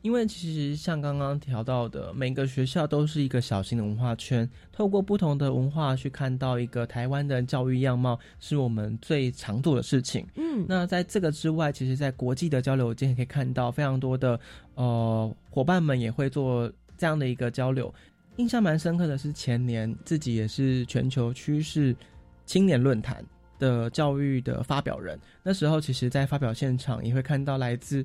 [0.00, 10.24] 因为其实像刚刚提到的，每个学校都是一个小型的文化圈，透过不同的文化去看到一个台湾的教育样貌，是我们最常做的事情。
[10.36, 14.38] 嗯，那在这个之外，其实，在国际的交流间可以看到非常多的
[14.76, 16.72] 呃伙伴们也会做。
[16.98, 17.94] 这样的一个交流，
[18.36, 21.96] 印象蛮深刻的是前年自己也是全球趋势
[22.44, 23.24] 青年论坛
[23.58, 25.18] 的教育的发表人。
[25.42, 28.04] 那时候其实，在发表现场也会看到来自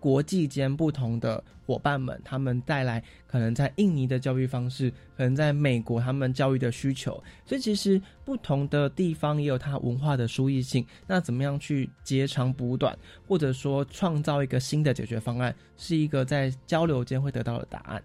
[0.00, 10.86] 国际间不同的伙伴们，他们带来可能在印尼的教育方式，可能在美国他们教育的需求，所以其实不同的地方也有它文化的输异性。
[11.06, 18.00] 那怎么样去截长补短，或者说创造一个新的解决方案，是一个在交流间会得到的答案。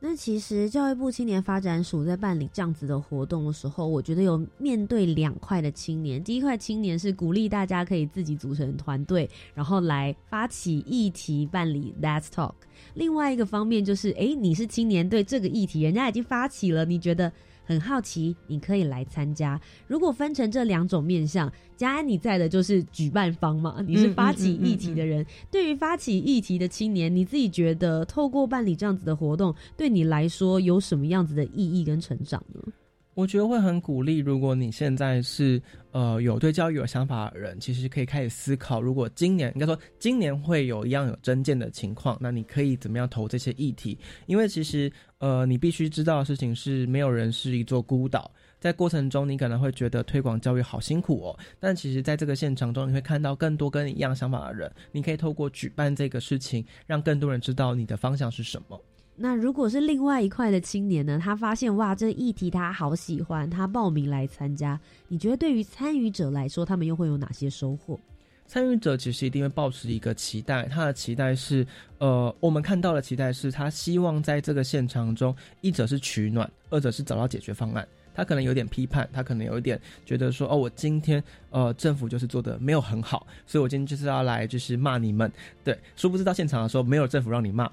[0.00, 6.22] 那其实教育部青年发展署在办理这样子的活动的时候，我觉得有面对两块的青年。
[6.22, 12.54] 第一块青年是鼓励大家可以自己组成团队，然后来发起议题办理 Let's Talk。
[12.94, 17.32] 另外一个方面就是，哎，你是青年对这个议题，人家已经发起了，你觉得？
[17.68, 19.60] 很好奇，你可以来参加。
[19.86, 25.24] 如果分成这两种面向，嘉安你在的就是举办方嘛，你是发起议题的人。
[25.50, 32.72] 对于发起议题的青年，你自己觉得透过办理这样子的活动，对你来说有什么样子的意义跟成长呢？
[33.18, 35.60] 我觉得会很鼓励，如果你现在是
[35.90, 43.98] 呃有对教育有想法的人，其实可以开始思考，如果今年应该说今年会有一样有真见的情况，那你可以怎么样投这些议题？
[44.26, 44.88] 因为其实
[45.18, 58.80] 呃你必须知道的事情是，没有人是一座孤岛，在过程中你可能会觉得推广教育好辛苦哦，但其实在这个现场中，你会看到更多跟你一样想法的人，你可以透过举办这个事情，让更多人知道你的方向是什么。
[59.20, 61.18] 那如果是另外一块的青年呢？
[61.20, 64.78] 他发现哇，这议题他好喜欢，他报名来参加。
[65.08, 67.98] 你觉得对于参与者来说，他们又会有哪些收获？
[68.46, 71.66] 参与者其实一定会抱持一个期待，他的期待是，
[71.98, 77.86] 呃，我们看到的期待是他希望在这个现场中，一者是取暖，二者是找到解决方案。
[78.18, 85.30] 他可能有点批判，他可能有一点觉得说，哦，我今天呃政府就是做的没有很好，所以我今天就是要来就是骂你们。
[85.62, 87.70] 对，殊不知到现场的时候，没有政府让你骂，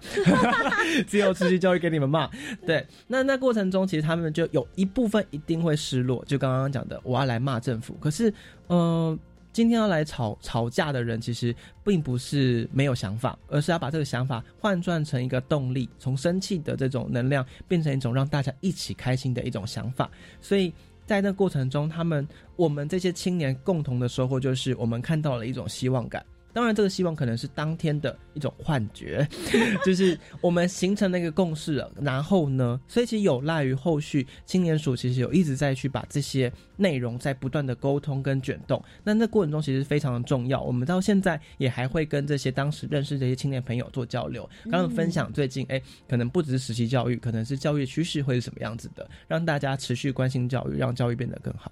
[1.07, 2.29] 只有持续教育给你们骂。
[2.63, 7.95] 对，那那过程中，其实他们就有一部分一定会失落，就刚刚讲的，我要来骂政府。
[7.99, 8.31] 可是，
[8.69, 9.17] 嗯。
[9.55, 20.11] 今天要来吵吵架的人，其实并不是没有想法，而是要把这个想法换转成一个动力，从生气的这种能量变成一种让大家一起开心的一种想法。
[20.41, 20.73] 所以
[21.05, 22.27] 在那过程中，他们
[22.57, 26.21] 我们这些青年共同的收获就是，我们看到了一种希望感。
[26.55, 29.27] 当然，这个希望可能是当天的一种幻觉，
[29.83, 31.91] 就是我们形成了一个共识了。
[32.01, 38.81] 然后呢，所以其实有赖于后续青年署其实有一直在去把这些内容在不断的沟通跟卷动。
[39.03, 40.61] 那那过程中其实非常的重要。
[40.61, 51.69] 我们到现在也还会跟这些当时认识这些青年朋友做交流，刚刚分享最近哎，可能不只是实习教育，可能是教育趋势会是什么样子的，让大家持续关心教育，让教育变得更好。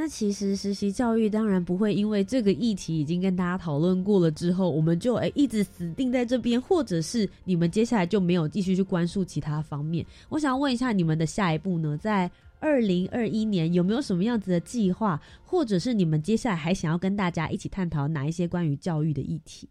[0.00, 10.06] 那其实实习教育当然不会因为这个议题已经跟大家讨论过了之后，我们就诶一直死定在这边，或者是你们接下来就没有继续去关注其他方面。
[10.28, 12.30] 我想要问一下你们的下一步呢，在
[12.60, 19.68] 二零二一年有没有什么样子的计划，或者是你们接下来还想要跟大家一起探讨哪一些关于教育的议题？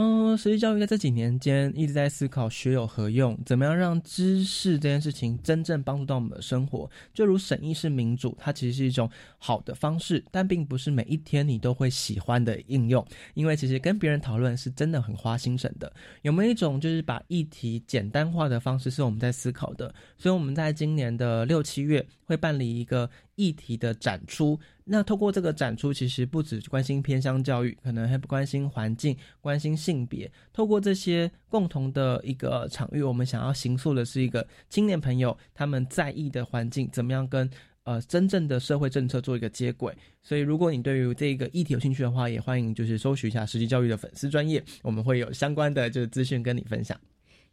[0.00, 6.88] 嗯，实际教育在这几年间一直在思考学有何用，怎么样让知识这件事情真正帮助到我们的生活。
[7.12, 13.04] 就如审议式民主，它其实是一种好的方式，但并不是每一天你都会喜欢的应用。
[13.34, 15.92] 因为其实跟别人讨论是真的很花心神的。
[16.22, 19.92] 有没有一种就是把议题简单化的方式是我们在思考的？
[20.16, 24.58] 所以我们在今年的六七月会办理一个议题的展出。
[24.84, 30.30] 那透过这个展出，其实不止关心偏乡教育，可能还不关心环境、关心性别。
[30.52, 37.48] 透过这些共同的一个场域，我们想要形塑的是一个青年朋友他们在意的环境，怎么样跟
[37.84, 39.94] 呃真正的社会政策做一个接轨。
[40.22, 46.98] 所以，如果你对于这个议题有兴趣的话，也欢迎就是搜寻一下实际教育的粉丝专业，我们会有相关的就是资讯跟你分享。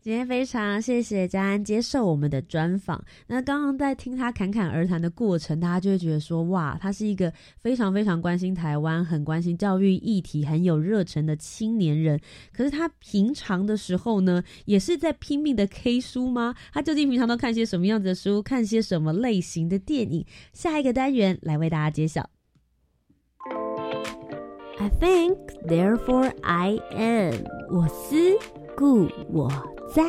[0.05, 3.03] 今天非常谢谢嘉安接受我们的专访。
[3.25, 12.21] 那刚刚在听他侃侃而谈的过程，大家就会觉得说，哇，他是一个非常非常关心台湾、很关心教育议题、很有热忱的青年人。
[12.53, 16.53] 可是他平常的时候呢，也是在拼命的 K 书吗？
[16.71, 18.43] 他究竟平常都看些什么样子的书？
[18.43, 20.23] 看些什么类型的电影？
[20.53, 22.29] 下一个单元来为大家揭晓。
[24.77, 25.35] I think,
[25.67, 27.33] therefore I am。
[27.71, 28.15] 我思
[28.77, 29.49] 故我
[29.93, 30.03] 在。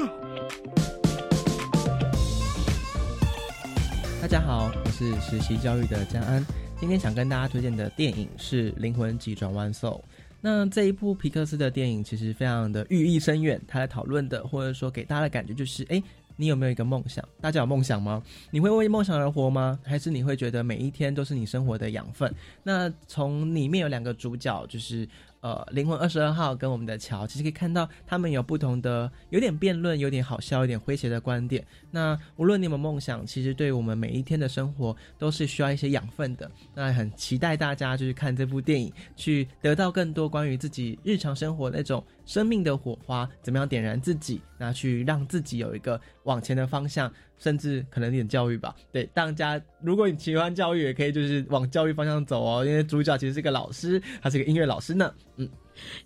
[4.21, 6.45] 大家好，我是实习教育的江安。
[6.81, 10.01] 今天想跟大家推荐的电影是《灵魂急转弯》So，。
[10.41, 16.03] 那这一部皮克斯的电影其实非常的寓意深远，他在讨论的或者说给大家的感觉就是，哎。
[16.39, 17.27] 你有没有一个梦想？
[17.41, 18.23] 大家有梦想吗？
[18.51, 19.81] 你会为梦想而活吗？
[19.83, 22.31] 还是你会觉得每一天都是你生活的养分？
[22.63, 25.09] 那从里面有两个主角，就是
[25.41, 31.65] 呃灵魂二十二号跟我们的乔，其实可以看到他们有不同的，有点辩论，有点好笑，有点诙谐的观点。
[31.91, 36.51] 那无论你有梦想，其实对我们每一天的生活都是需要一些养分的。
[36.75, 47.11] 那很期待大家就是看这部电影，去得到更多关于自己日常生活那种生命的火花，怎么样点燃自己，那去让自己有一个往前的方向。
[47.39, 52.65] 甚至可能点教育吧，对，大家如果你喜欢教育，也可以就是往教育方向走哦。
[52.65, 55.13] 因为主角其实是个老师，他是个音乐老师呢。
[55.37, 55.47] 嗯，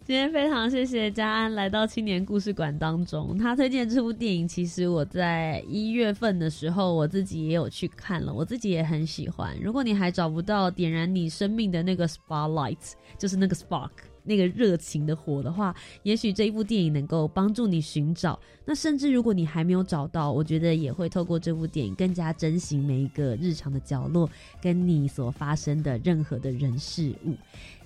[0.02, 9.56] 今天非常谢谢嘉安来到青年故事馆当中，他推荐这部电影，其实我在一月份的时候，我自己也有去看了，我自己也很喜欢。
[9.62, 13.90] 如果你还找不到点燃你生命的那个 spotlight，就是那个 spark。
[14.24, 18.38] 那个热情的火的话，也许这一部电影能够帮助你寻找。
[18.64, 24.28] 那甚至如果你还没有找到，我觉得也会透过这部电影更加珍惜每一个日常的角落，
[24.60, 27.34] 跟你所发生的任何的人事物。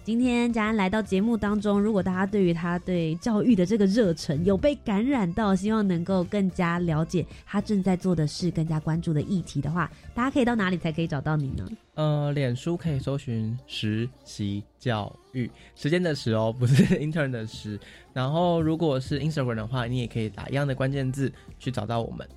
[0.04, 11.66] 今天佳安来到节目当中，如果大家对于他对教育的这个热忱有被感染到，希望能够更加了解他正在做的事，更加关注的议题的话，大家可以到哪里才可以找到你呢？
[11.94, 17.80] 呃，脸书可以搜寻实习教育，时间的时哦，不是 intern 的时。
[18.12, 22.28] 然后如果是 Instagram 的话，你也可以打一样的关键字去找到我们。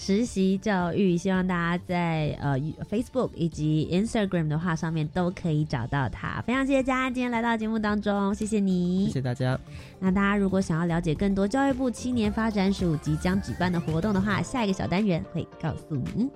[0.00, 2.56] 实习教育，希望大家在呃
[2.88, 6.40] Facebook 以及 Instagram 的话上面都可以找到他。
[6.46, 9.58] 非常谢谢佳安今天来到节目当中，谢谢你，谢谢大家。
[9.98, 16.30] 那大家如果想要了解更多教育部青年发展署即将举办的活动的话，下一个小单元会告诉你。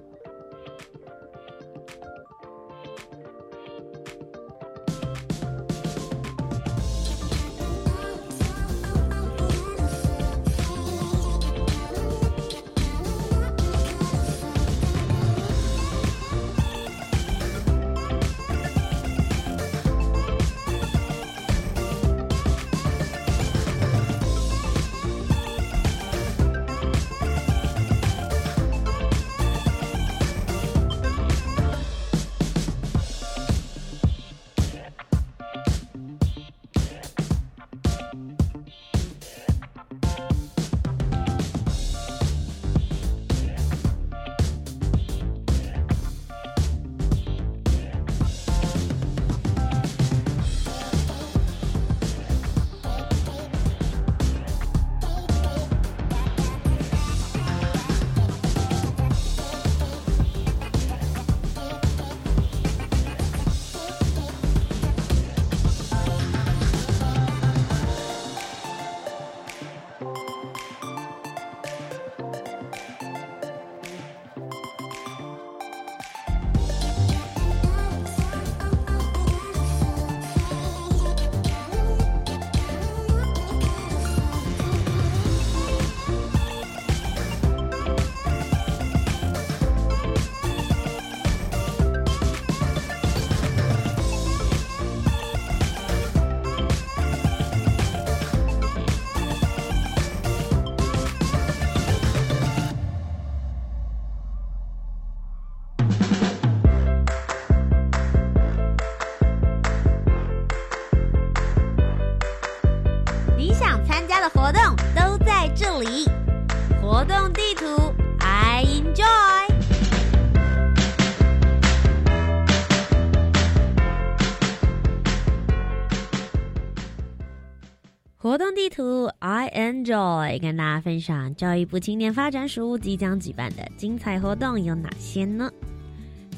[130.83, 135.51] 分享教育部青年发展署即将举办的精彩活动有哪些呢？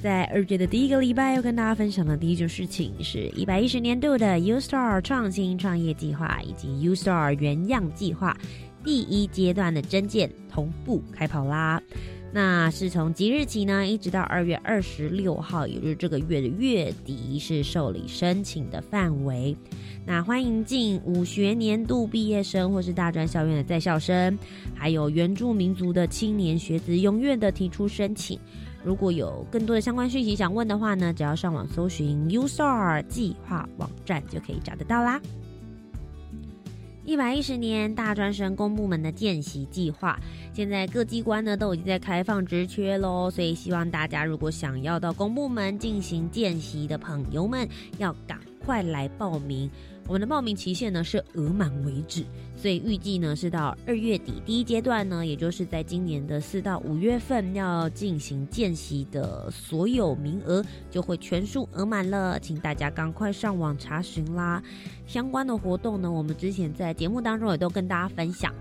[0.03, 8.37] 在二月的第一个礼拜，要跟大家分享的第一件事情是一百一十年度的 U Star 创新创业计划以及 U Star 原样计划
[8.85, 11.83] 第一阶段的征件同步开跑啦。
[12.35, 19.57] 那是从即日起呢，一直到二月二十六号，也就是这个月的月底，是受理申请的范围。
[20.05, 24.37] 那欢迎进五学年度毕业生或是大专校院的在校生，
[24.75, 28.37] 还有原住民族的青年学子，踊跃的提出申请。
[28.83, 35.21] 如果有更多的相关讯息想问的话呢，只要上网搜寻 USAR 计划网站就可以找得到啦。
[37.05, 40.19] 一百一十年大专生公部门的见习计划，
[40.53, 48.39] 现在各机关呢都已经在开放职缺喽，所以希望大家如果想要到公部门进行见习的朋友们，要赶。
[48.65, 49.71] 快来报名。
[50.07, 52.25] 我们的报名期限呢是额满为止，
[52.57, 64.63] 所以预计呢是到二月底第一阶段呢，也就是在今年的四到五月份要进行见习的所有名额就会全数额满了，请大家赶快上网查询啦。
[65.07, 68.53] 相关的活动呢，我们之前在节目当中也都跟大家分享。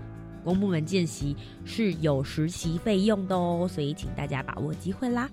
[0.42, 5.28] 公部门见习是有实习费用的哦，所以请大家把握机会啦。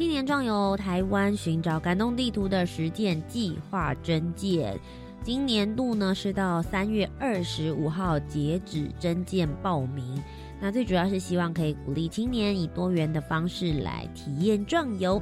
[0.00, 4.80] 青年壮游台湾寻找感动地图的实践计划征件，
[5.22, 10.18] 今年度呢是到三月二十五号截止征件报名。
[10.58, 15.20] 那最主要是希望可以鼓励青年以多元的方式来体验壮游。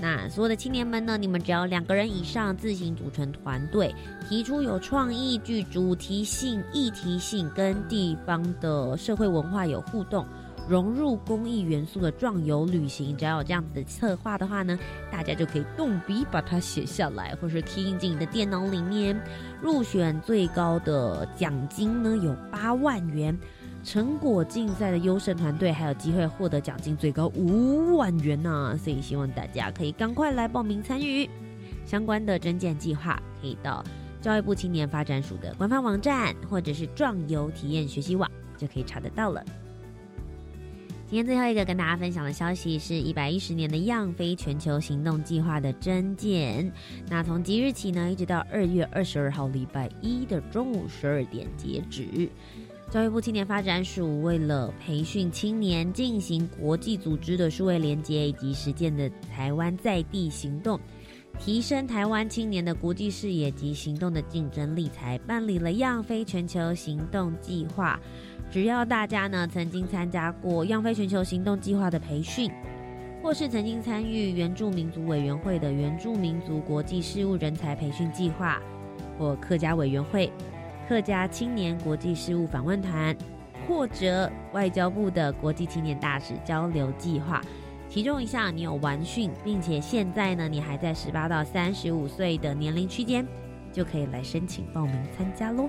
[0.00, 3.94] 那所有的青年们呢，你们只要两个人以上自行组成团队，
[4.26, 10.24] 提出有创意、具主题性、议题性，跟地方的社会文化有互动。
[10.68, 14.78] 融入公益元素的壮游旅行，只要有这样子的策划的话呢，
[15.10, 19.16] 大家就可以动笔把它写下来，或是印进你的电脑里面。
[19.62, 23.38] 入选最高的奖金呢有八万元，
[23.84, 28.76] 成果竞赛的优胜团队还有机会获得奖金最高五万元呢。
[28.76, 31.28] 所以希望大家可以赶快来报名参与。
[31.84, 33.84] 相关的征件计划可以到
[34.20, 39.44] 教育部青年发展署的官方网站，或者是壮游体验学习网就可以查得到了。
[41.08, 46.70] 今天最后一个跟大家分享的消息是一百一十年的样飞全球行动计划的征件。
[47.08, 52.28] 那从即日起呢，一直到二月二十二号礼拜一的中午十二点截止。
[52.90, 60.78] 教育部青年发展署为了培训青年进行国际组织的数位连接以及实践的台湾在地行动，
[61.38, 67.98] 提升台湾青年的国际视野及行动的竞争力，才办理了样飞全球行动计划。
[68.56, 72.50] 只要大家呢曾经参加过“样飞全球行动计划”的培训，
[73.22, 78.58] 或是曾经参与原住民族委员会的原住民族国际事务人才培训计划，
[79.18, 80.32] 或客家委员会
[80.88, 83.14] 客家青年国际事务访问团，
[83.68, 87.42] 或者外交部的国际青年大使交流计划，
[87.90, 93.26] 其中一项你有完训，并且现在呢你还在十八到三十五岁的年龄区间，
[93.70, 95.68] 就可以来申请报名参加喽。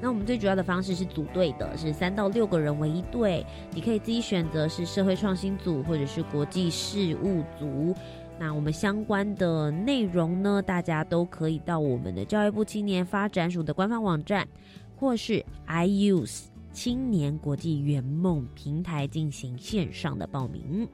[0.00, 3.44] 那我们最主要的方式是组队的，是三到六个人为一队。
[3.72, 7.94] 你可以自己选择是社会创新组或者是国际事务组。
[8.38, 14.46] 那我们相关的内容呢，大家都可以到我们的教育部青年发展署的官方网站，
[14.94, 20.86] 或是 iUse 青年国际圆梦平台进行线上的报名。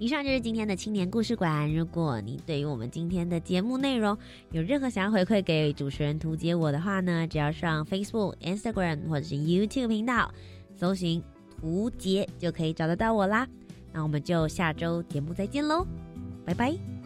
[0.00, 1.70] 以上就是今天的青年故事馆。
[1.74, 4.16] 如果你对于我们今天的节目内容
[4.50, 10.32] 有任何想要回馈给主持人图杰我的话呢，只要上 Facebook、Instagram 或者是 YouTube 频道
[10.74, 11.22] 搜寻
[11.60, 13.46] 图杰，就可以找得到我啦。
[13.92, 15.86] 那我们就下周节目再见喽，
[16.46, 16.99] 拜拜。